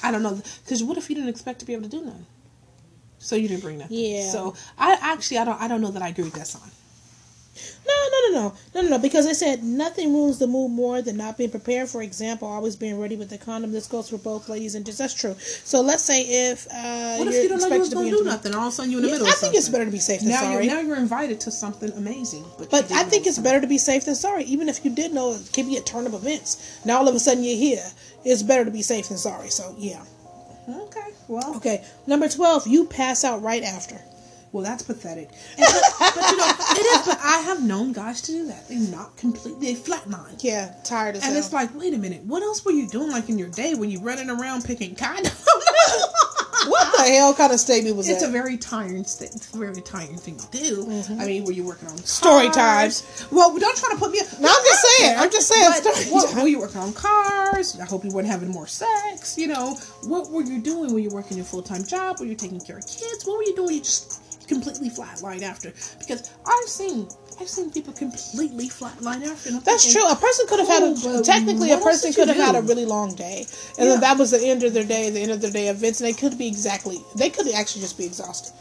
I 0.07 0.11
don't 0.11 0.23
know. 0.23 0.41
Because 0.63 0.83
what 0.83 0.97
if 0.97 1.09
you 1.09 1.15
didn't 1.15 1.29
expect 1.29 1.59
to 1.59 1.65
be 1.65 1.73
able 1.73 1.83
to 1.83 1.89
do 1.89 2.03
nothing? 2.05 2.25
So 3.19 3.35
you 3.35 3.47
didn't 3.47 3.63
bring 3.63 3.79
nothing. 3.79 3.97
Yeah. 3.97 4.29
So 4.29 4.53
I 4.77 4.97
actually, 5.01 5.39
I 5.39 5.45
don't, 5.45 5.59
I 5.61 5.67
don't 5.67 5.81
know 5.81 5.91
that 5.91 6.01
I 6.03 6.09
agree 6.09 6.25
with 6.25 6.33
that 6.33 6.47
sign. 6.47 6.69
No, 7.87 7.93
no, 7.93 8.19
no, 8.27 8.41
no, 8.41 8.55
no, 8.73 8.81
no, 8.81 8.89
no. 8.97 8.99
Because 8.99 9.25
they 9.25 9.33
said 9.33 9.63
nothing 9.63 10.13
ruins 10.13 10.39
the 10.39 10.47
mood 10.47 10.71
more 10.71 11.01
than 11.01 11.15
not 11.15 11.37
being 11.37 11.49
prepared. 11.51 11.87
For 11.87 12.01
example, 12.01 12.47
always 12.49 12.75
being 12.75 12.99
ready 12.99 13.15
with 13.15 13.29
the 13.29 13.37
condom. 13.37 13.71
This 13.71 13.87
goes 13.87 14.09
for 14.09 14.17
both 14.17 14.49
ladies 14.49 14.75
and 14.75 14.85
just 14.85 14.97
that's 14.97 15.13
true. 15.13 15.35
So 15.39 15.79
let's 15.81 16.03
say 16.03 16.21
if 16.51 16.67
uh, 16.67 17.15
What 17.17 17.27
if 17.29 17.33
you're 17.35 17.43
you 17.43 17.49
don't 17.49 17.61
know 17.61 17.67
you 17.67 17.79
was 17.79 17.87
expected 17.87 17.89
to 17.89 17.95
going 17.95 18.11
to 18.11 18.17
do 18.17 18.23
nothing? 18.25 18.55
All 18.55 18.67
of 18.67 18.67
a 18.67 18.71
sudden, 18.71 18.91
you're 18.91 18.99
in 18.99 19.03
the 19.03 19.07
Yeah, 19.09 19.13
middle. 19.13 19.27
I 19.27 19.31
of 19.31 19.37
think 19.37 19.55
it's 19.55 19.69
better 19.69 19.85
to 19.85 19.91
be 19.91 19.99
safe 19.99 20.19
than 20.19 20.29
now 20.29 20.41
sorry. 20.41 20.65
You're, 20.65 20.75
now 20.75 20.81
you're 20.81 20.97
invited 20.97 21.39
to 21.41 21.51
something 21.51 21.91
amazing, 21.93 22.43
but 22.57 22.69
But 22.69 22.91
I 22.91 23.03
think 23.03 23.25
it's 23.25 23.35
something. 23.35 23.49
better 23.51 23.61
to 23.61 23.67
be 23.67 23.77
safe 23.77 24.03
than 24.05 24.15
sorry. 24.15 24.43
Even 24.45 24.67
if 24.67 24.83
you 24.83 24.91
did 24.93 25.13
know 25.13 25.31
it 25.33 25.49
could 25.53 25.67
be 25.67 25.77
a 25.77 25.81
turn 25.81 26.05
of 26.07 26.13
events. 26.13 26.81
Now 26.83 26.97
all 26.97 27.07
of 27.07 27.15
a 27.15 27.19
sudden 27.19 27.43
you're 27.43 27.55
here. 27.57 27.85
It's 28.25 28.43
better 28.43 28.65
to 28.65 28.71
be 28.71 28.81
safe 28.81 29.07
than 29.09 29.17
sorry. 29.17 29.49
So 29.49 29.73
yeah. 29.77 30.03
Okay, 30.67 31.09
well, 31.27 31.55
Okay. 31.57 31.83
Number 32.07 32.27
twelve, 32.27 32.65
you 32.67 32.85
pass 32.85 33.23
out 33.23 33.41
right 33.43 33.61
after. 33.63 34.01
well, 34.51 34.63
that's 34.63 34.81
pathetic. 34.83 35.29
And, 35.57 35.67
but, 35.99 36.13
but 36.15 36.31
you 36.31 36.37
know, 36.37 36.49
it 36.49 36.99
is. 36.99 37.05
But 37.05 37.19
I 37.21 37.37
have 37.45 37.61
known 37.63 37.91
guys 37.91 38.21
to 38.23 38.31
do 38.31 38.47
that. 38.47 38.67
They 38.67 38.77
not 38.77 39.15
completely 39.15 39.73
they 39.73 39.79
flatline. 39.79 40.43
Yeah, 40.43 40.73
tired 40.83 41.15
as 41.17 41.23
And 41.23 41.33
hell. 41.33 41.37
it's 41.43 41.53
like, 41.53 41.73
wait 41.75 41.93
a 41.93 41.97
minute, 41.97 42.23
what 42.23 42.41
else 42.41 42.65
were 42.65 42.71
you 42.71 42.87
doing 42.87 43.11
like 43.11 43.29
in 43.29 43.37
your 43.37 43.49
day 43.49 43.75
when 43.75 43.91
you 43.91 43.99
running 43.99 44.29
around 44.29 44.65
picking 44.65 44.95
cotton? 44.95 45.25
what 46.67 46.97
the 46.97 47.11
hell 47.11 47.33
kind 47.33 47.51
of 47.51 47.59
statement 47.59 47.95
was 47.95 48.09
It's 48.09 48.23
a 48.23 48.29
very 48.29 48.57
tiring 48.57 49.03
st- 49.03 49.35
It's 49.35 49.53
a 49.53 49.57
very 49.57 49.81
tiring 49.81 50.17
thing 50.17 50.37
to 50.37 50.47
do. 50.51 50.85
Mm-hmm. 50.85 51.21
I 51.21 51.25
mean, 51.25 51.45
were 51.45 51.51
you 51.51 51.65
working 51.65 51.87
on 51.89 51.97
Story 51.97 52.49
times? 52.49 53.27
Well, 53.31 53.57
don't 53.57 53.77
try 53.77 53.91
to 53.91 53.97
put 53.97 54.11
me. 54.11 54.21
No, 54.39 54.49
I'm 54.49 54.65
just 54.65 54.81
saying. 54.97 55.17
I'm 55.17 55.31
just 55.31 55.47
saying. 55.47 55.71
But 55.83 55.93
story 55.93 56.11
what, 56.11 56.35
were 56.35 56.47
you 56.47 56.59
working 56.59 56.81
on 56.81 56.93
cars? 56.93 57.79
I 57.79 57.85
hope 57.85 58.03
you 58.03 58.11
weren't 58.11 58.27
having 58.27 58.49
more 58.49 58.67
sex. 58.67 59.37
You 59.37 59.47
know, 59.47 59.75
what 60.03 60.29
were 60.31 60.43
you 60.43 60.61
doing? 60.61 60.93
Were 60.93 60.99
you 60.99 61.09
working 61.09 61.37
your 61.37 61.45
full 61.45 61.63
time 61.63 61.83
job? 61.83 62.19
Were 62.19 62.25
you 62.25 62.35
taking 62.35 62.59
care 62.59 62.77
of 62.77 62.85
kids? 62.85 63.25
What 63.25 63.37
were 63.37 63.43
you 63.43 63.55
doing? 63.55 63.75
You 63.75 63.81
just 63.81 64.21
completely 64.47 64.89
flatline 64.89 65.41
after. 65.41 65.71
Because 65.99 66.31
I've 66.45 66.69
seen, 66.69 67.07
I've 67.39 67.49
seen 67.49 67.69
people 67.71 67.93
completely 67.93 68.69
flatline 68.69 69.25
after. 69.27 69.51
That's 69.59 69.83
thinking, 69.83 70.01
true. 70.01 70.09
A 70.09 70.15
person 70.15 70.47
could 70.47 70.59
have 70.59 70.67
had 70.69 70.83
a 70.83 71.21
technically 71.21 71.71
a 71.71 71.77
person 71.77 72.13
could 72.13 72.27
have 72.29 72.37
had 72.37 72.55
a 72.55 72.61
really 72.61 72.85
long 72.85 73.13
day, 73.15 73.45
and 73.77 73.87
Yeah. 73.87 73.93
then 73.93 73.99
that 74.01 74.17
was 74.17 74.31
the 74.31 74.39
end 74.45 74.63
of 74.63 74.73
their 74.73 74.85
day, 74.85 75.09
the 75.09 75.19
end 75.21 75.31
of 75.31 75.41
their 75.41 75.51
day 75.51 75.67
events, 75.67 75.99
and 75.99 76.07
they 76.07 76.13
could 76.13 76.37
be 76.37 76.47
exactly 76.47 77.03
they 77.15 77.29
could 77.29 77.47
actually 77.53 77.81
just 77.81 77.97
be 77.97 78.05
exhausted. 78.05 78.53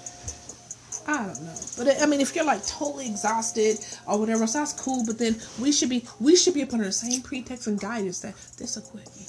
I 1.06 1.26
don't 1.26 1.42
know, 1.42 1.54
but 1.76 2.02
I 2.02 2.06
mean, 2.06 2.20
if 2.20 2.34
you're 2.34 2.46
like 2.46 2.66
totally 2.66 3.06
exhausted 3.06 3.78
or 4.06 4.18
whatever, 4.18 4.46
so 4.46 4.58
that's 4.60 4.72
cool. 4.72 5.04
But 5.04 5.18
then 5.18 5.36
we 5.60 5.70
should 5.70 5.90
be 5.90 6.04
we 6.18 6.34
should 6.34 6.54
be 6.54 6.62
up 6.62 6.72
under 6.72 6.86
the 6.86 6.92
same 6.92 7.20
pretext 7.22 7.66
and 7.66 7.78
guidance 7.78 8.20
that 8.20 8.34
this 8.56 8.76
will 8.76 8.82
quit 8.84 9.06
me, 9.16 9.26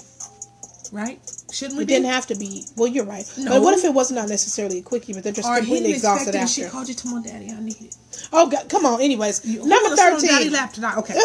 right? 0.91 1.19
Shouldn't 1.55 1.77
we? 1.77 1.83
It 1.83 1.87
be? 1.87 1.93
didn't 1.93 2.07
have 2.11 2.27
to 2.27 2.35
be. 2.35 2.65
Well, 2.75 2.87
you're 2.89 3.05
right. 3.05 3.25
No. 3.37 3.51
But 3.51 3.61
what 3.61 3.77
if 3.77 3.85
it 3.85 3.93
was 3.93 4.11
not 4.11 4.27
necessarily 4.27 4.79
a 4.79 4.81
quickie, 4.81 5.13
but 5.13 5.23
they're 5.23 5.31
just 5.31 5.47
Or 5.47 5.55
completely 5.57 5.93
exhausted 5.93 6.35
and 6.35 6.49
she 6.49 6.65
called 6.65 6.89
you 6.89 6.95
to 6.95 7.07
my 7.07 7.21
daddy. 7.21 7.49
I 7.49 7.61
need 7.61 7.81
it. 7.81 7.95
Oh, 8.33 8.49
God, 8.49 8.67
come 8.67 8.85
on. 8.85 8.99
Anyways, 9.01 9.45
You- 9.45 9.59
number 9.65 9.87
Hold 9.87 9.91
on, 9.91 9.97
sit 9.97 10.05
on 10.05 10.21
Daddy 10.21 10.35
thirteen. 10.35 10.51
lap 10.51 10.73
tonight. 10.73 10.97
Okay. 10.97 11.15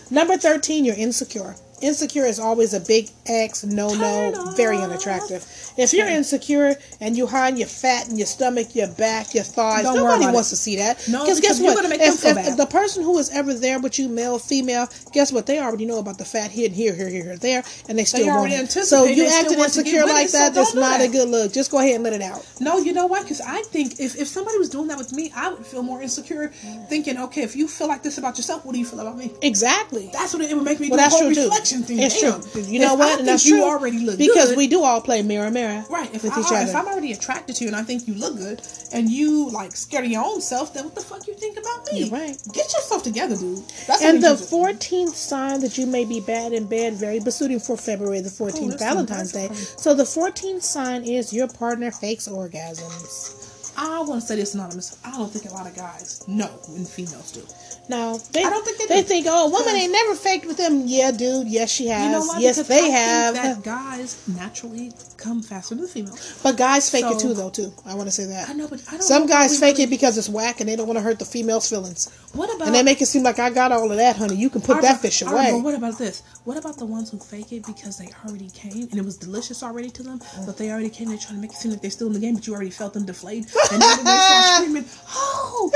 Number 0.10 0.36
thirteen, 0.38 0.86
you're 0.86 0.94
insecure. 0.96 1.54
Insecure 1.84 2.24
is 2.24 2.40
always 2.40 2.72
a 2.72 2.80
big 2.80 3.10
X, 3.26 3.62
no, 3.62 3.88
no, 3.94 4.52
very 4.56 4.78
unattractive. 4.78 5.44
If 5.76 5.92
you're 5.92 6.08
insecure 6.08 6.76
and 7.00 7.14
you 7.14 7.26
hide 7.26 7.58
your 7.58 7.68
fat 7.68 8.08
and 8.08 8.16
your 8.16 8.26
stomach, 8.26 8.74
your 8.74 8.88
back, 8.88 9.34
your 9.34 9.44
thighs, 9.44 9.82
Don't 9.84 9.96
nobody 9.96 10.24
wants 10.32 10.48
it. 10.50 10.56
to 10.56 10.62
see 10.62 10.76
that. 10.76 11.06
No, 11.08 11.26
guess 11.26 11.40
because 11.40 11.60
you're 11.60 11.74
what? 11.74 11.86
make 11.90 12.00
if, 12.00 12.24
if- 12.24 12.48
if 12.48 12.56
the 12.56 12.64
person 12.66 13.02
who 13.02 13.18
is 13.18 13.28
ever 13.30 13.52
there 13.52 13.78
with 13.80 13.98
you, 13.98 14.08
male, 14.08 14.38
female, 14.38 14.88
guess 15.12 15.30
what? 15.30 15.44
They 15.46 15.58
already 15.58 15.84
know 15.84 15.98
about 15.98 16.16
the 16.16 16.24
fat 16.24 16.50
here, 16.50 16.70
here, 16.70 16.94
here, 16.94 17.08
here, 17.08 17.22
here, 17.24 17.36
there, 17.36 17.62
and 17.88 17.98
they 17.98 18.04
still 18.04 18.26
want 18.28 18.38
already 18.38 18.54
it. 18.54 18.60
anticipate 18.60 18.86
So 18.86 19.04
you 19.04 19.26
acting 19.26 19.58
want 19.58 19.76
insecure 19.76 20.06
like 20.06 20.28
so 20.30 20.38
that, 20.38 20.54
that's 20.54 20.74
not 20.74 21.02
a 21.02 21.08
good 21.08 21.28
look. 21.28 21.52
Just 21.52 21.70
go 21.70 21.80
ahead 21.80 21.96
and 21.96 22.04
let 22.04 22.14
it 22.14 22.22
out. 22.22 22.46
No, 22.60 22.78
you 22.78 22.94
know 22.94 23.06
what? 23.06 23.22
Because 23.24 23.42
I 23.42 23.60
think 23.62 24.00
if, 24.00 24.16
if 24.16 24.26
somebody 24.28 24.56
was 24.56 24.70
doing 24.70 24.88
that 24.88 24.96
with 24.96 25.12
me, 25.12 25.30
I 25.36 25.50
would 25.52 25.66
feel 25.66 25.82
more 25.82 26.00
insecure, 26.00 26.48
thinking, 26.88 27.18
okay, 27.18 27.42
if 27.42 27.54
you 27.54 27.68
feel 27.68 27.88
like 27.88 28.02
this 28.02 28.16
about 28.16 28.38
yourself, 28.38 28.64
what 28.64 28.72
do 28.72 28.78
you 28.78 28.86
feel 28.86 29.00
about 29.00 29.18
me? 29.18 29.32
Exactly. 29.42 30.08
That's 30.12 30.32
what 30.32 30.42
it 30.42 30.54
would 30.54 30.64
make 30.64 30.80
me 30.80 30.88
Well, 30.88 30.96
do 30.98 31.02
that's 31.02 31.18
true 31.18 31.34
too. 31.34 31.50
Reflection 31.74 31.82
thing. 31.96 31.98
It's 32.04 32.20
Damn. 32.20 32.40
true. 32.42 32.62
You 32.62 32.78
know 32.80 32.94
what? 32.94 33.16
I 33.16 33.18
and 33.18 33.28
that's 33.28 33.44
you 33.46 33.56
true 33.56 33.64
already 33.64 33.98
look 34.00 34.18
because 34.18 34.50
good, 34.50 34.56
we 34.58 34.66
do 34.66 34.82
all 34.82 35.00
play 35.00 35.22
mirror, 35.22 35.50
mirror. 35.50 35.84
Right. 35.90 36.12
If, 36.14 36.24
I, 36.24 36.28
each 36.40 36.46
other. 36.46 36.56
if 36.70 36.74
I'm 36.74 36.86
already 36.86 37.12
attracted 37.12 37.56
to 37.56 37.64
you 37.64 37.68
and 37.68 37.76
I 37.76 37.82
think 37.82 38.06
you 38.06 38.14
look 38.14 38.36
good 38.36 38.62
and 38.92 39.08
you 39.10 39.50
like 39.50 39.76
scared 39.76 40.04
of 40.04 40.10
your 40.10 40.24
own 40.24 40.40
self, 40.40 40.74
then 40.74 40.84
what 40.84 40.94
the 40.94 41.00
fuck 41.02 41.26
you 41.26 41.34
think 41.34 41.58
about 41.58 41.86
me? 41.92 42.00
You're 42.04 42.10
right. 42.10 42.36
Get 42.52 42.72
yourself 42.72 43.02
together, 43.02 43.36
dude. 43.36 43.58
That's 43.86 44.02
And 44.02 44.22
the 44.22 44.30
you 44.30 44.36
should 44.36 44.50
do. 44.50 44.56
14th 44.56 45.14
sign 45.14 45.60
that 45.60 45.78
you 45.78 45.86
may 45.86 46.04
be 46.04 46.20
bad 46.20 46.52
in 46.52 46.66
bed, 46.66 46.94
very 46.94 47.20
besuiting 47.20 47.60
for 47.60 47.76
February 47.76 48.20
the 48.20 48.30
14th, 48.30 48.74
Oh, 48.74 48.76
Valentine's 48.78 49.32
Day. 49.32 49.48
So 49.52 49.94
the 49.94 50.04
14th 50.04 50.62
sign 50.62 51.04
is 51.04 51.32
your 51.32 51.48
partner 51.48 51.90
fakes 51.90 52.28
orgasms. 52.28 53.43
I 53.76 54.00
want 54.02 54.20
to 54.20 54.26
say 54.26 54.36
this 54.36 54.54
anonymous. 54.54 54.98
I 55.04 55.10
don't 55.12 55.30
think 55.30 55.50
a 55.50 55.54
lot 55.54 55.66
of 55.66 55.74
guys 55.74 56.22
know 56.28 56.46
when 56.68 56.84
females 56.84 57.32
do. 57.32 57.42
No, 57.88 58.18
they, 58.32 58.42
I 58.42 58.48
don't 58.50 58.64
think 58.64 58.78
they 58.78 58.86
they 58.86 59.02
think, 59.02 59.26
oh, 59.28 59.50
woman 59.50 59.74
ain't 59.74 59.92
never 59.92 60.14
faked 60.14 60.46
with 60.46 60.56
them. 60.56 60.82
Yeah, 60.86 61.10
dude. 61.10 61.48
Yes, 61.48 61.70
she 61.70 61.86
has. 61.88 62.04
You 62.06 62.12
know 62.12 62.24
what? 62.24 62.40
Yes, 62.40 62.56
Because 62.56 62.68
they 62.68 62.86
I 62.86 62.96
have. 62.96 63.34
That 63.34 63.62
guys 63.62 64.26
naturally 64.26 64.92
come 65.18 65.42
faster 65.42 65.74
than 65.74 65.86
females. 65.86 66.40
But 66.42 66.56
guys 66.56 66.88
fake 66.88 67.04
it 67.06 67.18
too, 67.18 67.34
though. 67.34 67.50
Too. 67.50 67.72
I 67.84 67.94
want 67.94 68.06
to 68.08 68.10
say 68.10 68.24
that. 68.24 68.48
I 68.48 68.52
know, 68.54 68.68
but 68.68 68.82
I 68.88 68.92
don't. 68.92 69.02
Some 69.02 69.26
guys 69.26 69.58
fake 69.58 69.74
really- 69.74 69.84
it 69.84 69.90
because 69.90 70.16
it's 70.16 70.28
whack 70.30 70.60
and 70.60 70.68
they 70.68 70.76
don't 70.76 70.86
want 70.86 70.96
to 70.98 71.02
hurt 71.02 71.18
the 71.18 71.24
female's 71.26 71.68
feelings, 71.68 72.10
What 72.32 72.54
about? 72.54 72.68
and 72.68 72.74
they 72.74 72.82
make 72.82 73.02
it 73.02 73.06
seem 73.06 73.22
like 73.22 73.38
I 73.38 73.50
got 73.50 73.70
all 73.70 73.90
of 73.90 73.96
that, 73.98 74.16
honey. 74.16 74.36
You 74.36 74.48
can 74.48 74.62
put 74.62 74.80
that 74.80 75.00
fish 75.00 75.20
away. 75.22 75.50
but 75.52 75.60
what 75.60 75.74
about 75.74 75.98
this? 75.98 76.22
What 76.44 76.56
about 76.56 76.78
the 76.78 76.86
ones 76.86 77.10
who 77.10 77.18
fake 77.18 77.52
it 77.52 77.66
because 77.66 77.98
they 77.98 78.08
already 78.26 78.48
came 78.50 78.88
and 78.90 78.94
it 78.94 79.04
was 79.04 79.16
delicious 79.18 79.62
already 79.62 79.90
to 79.90 80.02
them, 80.02 80.20
but 80.46 80.56
they 80.56 80.70
already 80.70 80.88
came. 80.90 81.08
They're 81.08 81.18
trying 81.18 81.34
to 81.36 81.40
make 81.40 81.50
it 81.52 81.56
seem 81.56 81.70
like 81.72 81.80
they're 81.82 81.90
still 81.90 82.06
in 82.06 82.12
the 82.14 82.18
game, 82.20 82.34
but 82.34 82.46
you 82.46 82.54
already 82.54 82.70
felt 82.70 82.94
them 82.94 83.04
deflate, 83.04 83.46
and 83.72 83.80
then 83.82 84.04
they 84.04 84.16
start 84.18 84.44
screaming, 84.56 84.84
"Oh!" 85.14 85.70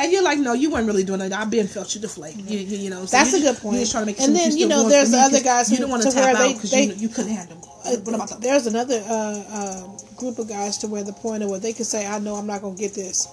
And 0.00 0.12
you're 0.12 0.22
like, 0.22 0.38
"No, 0.38 0.52
you 0.52 0.70
weren't 0.70 0.86
really 0.86 1.04
doing 1.04 1.20
it. 1.20 1.32
I've 1.32 1.50
been 1.50 1.66
felt 1.66 1.94
you 1.94 2.00
deflate." 2.00 2.36
You, 2.36 2.58
you, 2.58 2.76
you 2.76 2.90
know, 2.90 3.06
so 3.06 3.16
That's 3.16 3.34
a 3.34 3.40
good 3.40 3.56
point. 3.56 3.74
You're 3.76 3.82
just 3.82 3.92
trying 3.92 4.04
to 4.04 4.12
make 4.12 4.20
And 4.20 4.34
then, 4.36 4.56
you 4.56 4.68
know, 4.68 4.88
there's 4.88 5.10
the 5.10 5.18
other 5.18 5.40
guys 5.42 5.70
You 5.70 5.76
who- 5.76 5.82
don't 5.82 5.90
want 5.90 6.02
to 6.02 6.10
to 6.10 6.14
tap 6.14 6.36
out 6.36 6.54
because 6.54 6.72
you, 6.72 6.92
you 6.94 7.08
couldn't 7.08 7.32
handle. 7.32 7.56
that? 7.84 8.38
There's 8.40 8.66
another 8.66 9.02
uh, 9.08 9.42
uh, 9.48 9.86
group 10.16 10.38
of 10.38 10.48
guys 10.48 10.78
to 10.78 10.86
where 10.88 11.02
the 11.04 11.12
point 11.12 11.42
of 11.42 11.50
where 11.50 11.60
they 11.60 11.72
can 11.72 11.84
say, 11.84 12.06
"I 12.06 12.18
know 12.18 12.34
I'm 12.36 12.46
not 12.46 12.62
gonna 12.62 12.74
get 12.76 12.94
this. 12.94 13.28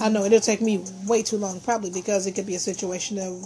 I 0.00 0.08
know 0.08 0.24
it'll 0.24 0.40
take 0.40 0.62
me 0.62 0.82
way 1.06 1.22
too 1.22 1.36
long, 1.36 1.60
probably 1.60 1.90
because 1.90 2.26
it 2.26 2.32
could 2.32 2.46
be 2.46 2.54
a 2.54 2.58
situation 2.58 3.18
of 3.18 3.44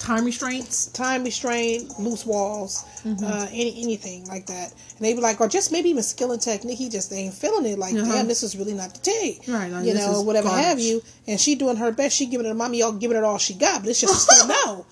Time 0.00 0.24
restraints. 0.24 0.86
time 0.86 1.22
restraint, 1.24 1.96
loose 2.00 2.24
walls, 2.26 2.84
Mm-hmm. 3.04 3.24
uh, 3.24 3.46
any 3.52 3.82
anything 3.82 4.26
like 4.26 4.46
that." 4.46 4.72
And 4.72 4.98
they 5.06 5.12
be 5.12 5.20
like, 5.20 5.40
or 5.40 5.46
just 5.48 5.70
maybe 5.72 5.90
even 5.90 6.02
skill 6.02 6.32
and 6.32 6.40
technique. 6.40 6.78
He 6.78 6.88
just 6.88 7.12
ain't 7.12 7.32
feeling 7.34 7.64
it. 7.66 7.78
Like, 7.78 7.94
Uh-huh. 7.94 8.10
damn, 8.10 8.26
this 8.26 8.42
is 8.42 8.56
really 8.56 8.72
not 8.74 8.92
the 8.94 9.00
tea, 9.00 9.40
Right, 9.46 9.70
like, 9.70 9.86
you 9.86 9.94
know, 9.94 10.20
whatever 10.22 10.48
have 10.48 10.80
you. 10.80 11.02
And 11.28 11.38
she 11.40 11.54
doing 11.54 11.76
her 11.76 11.92
best. 11.92 12.16
She 12.16 12.26
giving 12.26 12.46
it, 12.46 12.48
to 12.50 12.54
mommy, 12.54 12.78
y'all 12.78 12.92
giving 12.92 13.16
it 13.16 13.24
all 13.24 13.38
she 13.38 13.54
got, 13.54 13.82
but 13.82 13.90
it's 13.90 14.00
just 14.00 14.22
still 14.28 14.48
no. 14.48 14.86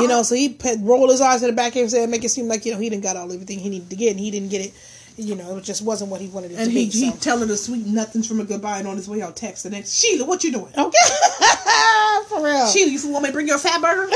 you 0.00 0.08
know, 0.08 0.22
so 0.22 0.34
he 0.34 0.50
put, 0.50 0.78
roll 0.80 1.08
his 1.10 1.20
eyes 1.20 1.42
in 1.42 1.48
the 1.48 1.54
back 1.56 1.72
his 1.72 1.92
head, 1.92 2.10
make 2.10 2.24
it 2.24 2.28
seem 2.28 2.46
like 2.48 2.66
you 2.66 2.72
know 2.72 2.78
he 2.78 2.90
didn't 2.90 3.02
got 3.04 3.16
all 3.16 3.32
everything 3.32 3.58
he 3.58 3.68
needed 3.68 3.88
to 3.90 3.96
get, 3.96 4.10
and 4.10 4.20
he 4.20 4.30
didn't 4.30 4.50
get 4.50 4.60
it. 4.60 4.72
You 5.18 5.34
know, 5.34 5.56
it 5.56 5.64
just 5.64 5.82
wasn't 5.82 6.10
what 6.10 6.20
he 6.20 6.28
wanted 6.28 6.52
it 6.52 6.56
And 6.58 6.66
to 6.66 6.70
he, 6.70 6.84
be. 6.86 6.90
he 6.90 7.10
so. 7.10 7.16
telling 7.16 7.48
the 7.48 7.56
sweet 7.56 7.86
nothings 7.86 8.26
from 8.28 8.40
a 8.40 8.44
goodbye 8.44 8.78
and 8.80 8.86
on 8.88 8.96
his 8.96 9.08
way 9.08 9.22
out 9.22 9.34
text 9.34 9.62
the 9.64 9.70
next 9.70 9.98
Sheila, 9.98 10.26
what 10.26 10.44
you 10.44 10.52
doing? 10.52 10.72
Okay, 10.76 10.98
for 12.28 12.44
real. 12.44 12.66
Sheila, 12.72 12.90
you 12.90 13.08
want 13.08 13.22
me 13.24 13.30
to 13.30 13.32
bring 13.32 13.48
you 13.48 13.54
a 13.54 13.58
fat 13.58 13.80
burger? 13.80 14.12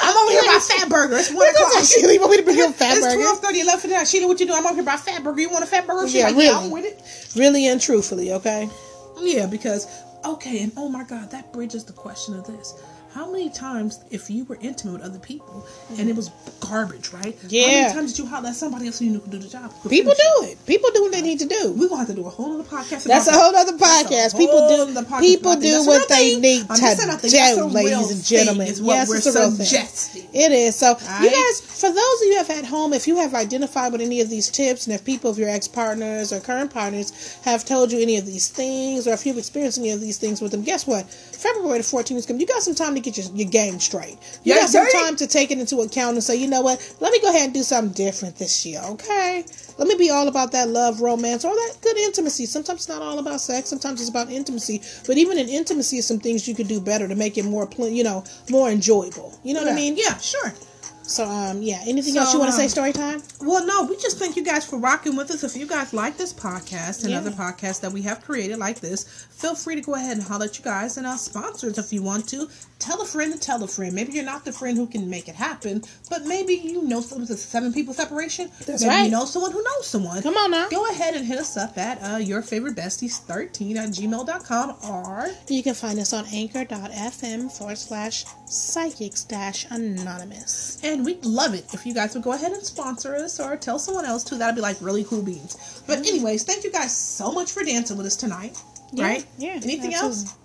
I'm 0.00 0.16
over 0.18 0.32
here 0.32 0.42
by 0.42 0.58
Fatburger. 0.60 1.18
It's 1.18 1.32
one 1.32 1.48
o'clock. 1.48 1.82
Sheila, 1.84 2.12
you 2.12 2.20
want 2.20 2.32
me 2.32 2.36
to 2.38 2.42
bring 2.42 2.56
you 2.58 2.68
a 2.68 2.72
fat 2.72 2.94
Burger? 2.96 3.06
it's 3.06 3.14
twelve 3.14 3.38
thirty, 3.40 3.60
eleven 3.60 3.80
fifty 3.80 3.96
nine. 3.96 4.04
Sheila, 4.06 4.26
what 4.28 4.38
you 4.38 4.46
doing? 4.46 4.58
I'm 4.58 4.66
over 4.66 4.74
here 4.74 4.84
by 4.84 4.96
Fatburger. 4.96 5.40
You 5.40 5.48
want 5.50 5.64
a 5.64 5.66
fat 5.66 5.86
burger? 5.86 6.06
She's 6.06 6.16
Yeah, 6.16 6.26
like, 6.28 6.36
yeah, 6.36 6.50
really. 6.52 6.64
I'm 6.66 6.70
with 6.70 6.84
it. 6.84 7.38
Really 7.38 7.66
and 7.68 7.80
truthfully, 7.80 8.32
okay. 8.32 8.68
Yeah, 9.20 9.46
because 9.46 9.86
okay, 10.26 10.62
and 10.62 10.72
oh 10.76 10.88
my 10.90 11.04
God, 11.04 11.30
that 11.30 11.52
bridges 11.54 11.84
the 11.84 11.92
question 11.94 12.34
of 12.38 12.46
this. 12.46 12.74
How 13.14 13.30
many 13.30 13.48
times, 13.48 14.00
if 14.10 14.28
you 14.28 14.44
were 14.46 14.58
intimate 14.60 14.94
with 14.94 15.02
other 15.02 15.20
people 15.20 15.64
and 15.98 16.10
it 16.10 16.16
was 16.16 16.30
garbage, 16.58 17.12
right? 17.12 17.36
Yeah. 17.46 17.62
How 17.62 17.82
many 17.82 17.94
times 17.94 18.12
did 18.12 18.24
you 18.24 18.26
holler 18.26 18.48
at 18.48 18.56
somebody 18.56 18.86
else 18.86 18.98
who 18.98 19.04
you 19.04 19.12
knew 19.12 19.20
could 19.20 19.30
do 19.30 19.38
the 19.38 19.48
job? 19.48 19.72
People 19.88 20.14
do 20.14 20.46
it. 20.46 20.58
People 20.66 20.90
do 20.92 21.02
what 21.02 21.12
they 21.12 21.22
need 21.22 21.38
to 21.38 21.46
do. 21.46 21.72
We're 21.78 21.88
gonna 21.88 22.00
have 22.00 22.08
to 22.08 22.14
do 22.14 22.26
a 22.26 22.30
whole 22.30 22.54
other 22.54 22.68
podcast. 22.68 23.04
That's 23.04 23.28
a 23.28 23.32
whole 23.32 23.54
other 23.54 23.78
podcast. 23.78 24.36
People 24.36 24.66
do 24.68 25.00
podcast, 25.00 25.20
people 25.20 25.52
but 25.52 25.58
I 25.58 25.60
think 25.60 25.84
do 25.84 25.86
what 25.86 26.08
they 26.08 26.40
need 26.40 26.66
I'm 26.68 26.74
to 26.74 26.80
just 26.82 26.98
saying, 26.98 27.10
I 27.10 27.16
think 27.16 27.32
that's 27.32 27.56
do, 27.56 27.64
ladies 27.66 28.10
and 28.10 28.24
gentlemen. 28.24 28.66
is 28.66 28.82
what 28.82 28.94
yes, 28.94 29.08
we're 29.08 29.16
it's 29.18 29.26
a 29.26 29.38
real 29.38 29.50
thing. 29.50 29.66
suggesting. 29.66 30.28
It 30.32 30.50
is. 30.50 30.74
So, 30.74 30.90
you 31.22 31.30
guys, 31.30 31.60
for 31.60 31.90
those 31.92 32.22
of 32.22 32.26
you 32.26 32.36
have 32.38 32.50
at 32.50 32.64
home, 32.64 32.92
if 32.92 33.06
you 33.06 33.16
have 33.18 33.34
identified 33.34 33.92
with 33.92 34.00
any 34.00 34.20
of 34.22 34.28
these 34.28 34.50
tips, 34.50 34.88
and 34.88 34.94
if 34.94 35.04
people 35.04 35.30
of 35.30 35.38
your 35.38 35.48
ex 35.48 35.68
partners 35.68 36.32
or 36.32 36.40
current 36.40 36.72
partners 36.72 37.38
have 37.44 37.64
told 37.64 37.92
you 37.92 38.00
any 38.00 38.16
of 38.16 38.26
these 38.26 38.48
things, 38.48 39.06
or 39.06 39.12
if 39.12 39.24
you've 39.24 39.38
experienced 39.38 39.78
any 39.78 39.90
of 39.90 40.00
these 40.00 40.18
things 40.18 40.40
with 40.40 40.50
them, 40.50 40.62
guess 40.62 40.84
what? 40.84 41.08
February 41.08 41.78
the 41.78 41.84
14th 41.84 42.16
is 42.16 42.26
coming. 42.26 42.40
You 42.40 42.46
got 42.46 42.62
some 42.62 42.74
time 42.74 42.94
to 42.96 43.03
get 43.04 43.16
your, 43.18 43.26
your 43.34 43.48
game 43.48 43.78
straight. 43.78 44.18
You 44.42 44.54
Yeah, 44.54 44.60
got 44.60 44.68
some 44.70 44.86
time 44.92 45.16
to 45.16 45.26
take 45.26 45.50
it 45.50 45.58
into 45.58 45.78
account 45.80 46.14
and 46.14 46.24
say, 46.24 46.36
you 46.36 46.48
know 46.48 46.62
what? 46.62 46.96
Let 47.00 47.12
me 47.12 47.20
go 47.20 47.28
ahead 47.30 47.44
and 47.46 47.54
do 47.54 47.62
something 47.62 47.92
different 47.92 48.36
this 48.36 48.64
year, 48.66 48.80
okay? 48.84 49.44
Let 49.78 49.88
me 49.88 49.94
be 49.96 50.10
all 50.10 50.28
about 50.28 50.52
that 50.52 50.68
love, 50.68 51.00
romance, 51.00 51.44
all 51.44 51.54
that 51.54 51.76
good 51.82 51.96
intimacy. 51.98 52.46
Sometimes 52.46 52.80
it's 52.80 52.88
not 52.88 53.02
all 53.02 53.18
about 53.18 53.40
sex. 53.40 53.68
Sometimes 53.68 54.00
it's 54.00 54.10
about 54.10 54.30
intimacy. 54.30 54.80
But 55.06 55.18
even 55.18 55.38
in 55.38 55.48
intimacy, 55.48 56.00
some 56.00 56.18
things 56.20 56.46
you 56.48 56.54
could 56.54 56.68
do 56.68 56.80
better 56.80 57.06
to 57.08 57.14
make 57.14 57.36
it 57.38 57.44
more, 57.44 57.68
you 57.78 58.04
know, 58.04 58.24
more 58.50 58.70
enjoyable. 58.70 59.38
You 59.44 59.54
know 59.54 59.62
what 59.64 59.72
I 59.72 59.76
mean? 59.76 59.96
Yeah, 59.96 60.16
sure. 60.18 60.52
So, 61.06 61.24
um, 61.28 61.60
yeah. 61.60 61.82
Anything 61.86 62.14
So, 62.14 62.20
else 62.20 62.32
you 62.32 62.38
want 62.38 62.50
to 62.50 62.56
say? 62.56 62.62
um, 62.64 62.68
Story 62.70 62.92
time. 62.92 63.22
Well, 63.42 63.66
no, 63.66 63.84
we 63.84 63.94
just 63.96 64.18
thank 64.18 64.36
you 64.36 64.42
guys 64.42 64.64
for 64.64 64.78
rocking 64.78 65.16
with 65.16 65.30
us. 65.30 65.44
If 65.44 65.54
you 65.54 65.66
guys 65.66 65.92
like 65.92 66.16
this 66.16 66.32
podcast 66.32 67.02
and 67.02 67.10
Yeah. 67.10 67.18
other 67.18 67.30
podcasts 67.30 67.80
that 67.82 67.92
we 67.92 68.00
have 68.02 68.22
created 68.24 68.56
like 68.58 68.80
this, 68.80 69.04
feel 69.28 69.54
free 69.54 69.74
to 69.74 69.82
go 69.82 69.94
ahead 69.96 70.16
and 70.16 70.26
holler 70.26 70.46
at 70.46 70.56
you 70.56 70.64
guys 70.64 70.96
and 70.96 71.06
our 71.06 71.18
sponsors 71.18 71.76
if 71.76 71.92
you 71.92 72.00
want 72.00 72.26
to. 72.30 72.48
Tell 72.84 73.00
a 73.00 73.06
friend 73.06 73.32
to 73.32 73.38
tell 73.38 73.64
a 73.64 73.66
friend. 73.66 73.94
Maybe 73.94 74.12
you're 74.12 74.26
not 74.26 74.44
the 74.44 74.52
friend 74.52 74.76
who 74.76 74.86
can 74.86 75.08
make 75.08 75.26
it 75.26 75.34
happen, 75.34 75.82
but 76.10 76.26
maybe 76.26 76.52
you 76.52 76.82
know 76.82 77.00
someone 77.00 77.22
with 77.22 77.30
a 77.30 77.36
seven 77.38 77.72
people 77.72 77.94
separation. 77.94 78.50
That's 78.66 78.82
maybe 78.82 78.94
right. 78.94 79.04
you 79.04 79.10
know 79.10 79.24
someone 79.24 79.52
who 79.52 79.62
knows 79.62 79.86
someone. 79.86 80.20
Come 80.20 80.36
on 80.36 80.50
now. 80.50 80.68
Go 80.68 80.86
ahead 80.90 81.14
and 81.14 81.24
hit 81.24 81.38
us 81.38 81.56
up 81.56 81.78
at 81.78 81.96
uh, 82.02 82.18
your 82.18 82.42
favorite 82.42 82.76
besties 82.76 83.16
13 83.20 83.78
at 83.78 83.88
gmail.com 83.88 84.76
or 84.86 85.30
You 85.48 85.62
can 85.62 85.72
find 85.72 85.98
us 85.98 86.12
on 86.12 86.26
anchor.fm 86.30 87.50
forward 87.50 87.78
slash 87.78 88.26
psychics 88.44 89.24
dash 89.24 89.64
anonymous. 89.70 90.78
And 90.84 91.06
we'd 91.06 91.24
love 91.24 91.54
it 91.54 91.72
if 91.72 91.86
you 91.86 91.94
guys 91.94 92.12
would 92.12 92.22
go 92.22 92.32
ahead 92.32 92.52
and 92.52 92.62
sponsor 92.62 93.16
us 93.16 93.40
or 93.40 93.56
tell 93.56 93.78
someone 93.78 94.04
else 94.04 94.24
too. 94.24 94.36
That'd 94.36 94.56
be 94.56 94.60
like 94.60 94.76
really 94.82 95.04
cool 95.04 95.22
beans. 95.22 95.82
But 95.86 96.00
anyways, 96.00 96.44
thank 96.44 96.64
you 96.64 96.70
guys 96.70 96.94
so 96.94 97.32
much 97.32 97.50
for 97.50 97.64
dancing 97.64 97.96
with 97.96 98.04
us 98.04 98.16
tonight. 98.16 98.60
right? 98.92 99.24
Yeah. 99.38 99.52
Anything 99.62 99.94
absolutely. 99.94 100.28
else? 100.28 100.36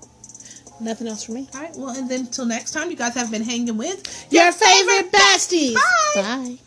Nothing 0.79 1.07
else 1.07 1.23
for 1.23 1.33
me. 1.33 1.47
All 1.53 1.61
right. 1.61 1.75
Well, 1.75 1.95
and 1.95 2.09
then 2.09 2.27
till 2.27 2.45
next 2.45 2.71
time, 2.71 2.89
you 2.89 2.95
guys 2.95 3.13
have 3.15 3.31
been 3.31 3.43
hanging 3.43 3.77
with 3.77 4.27
Your 4.31 4.51
favorite 4.51 5.11
besties. 5.11 5.75
Bye. 5.75 6.21
Bye. 6.21 6.57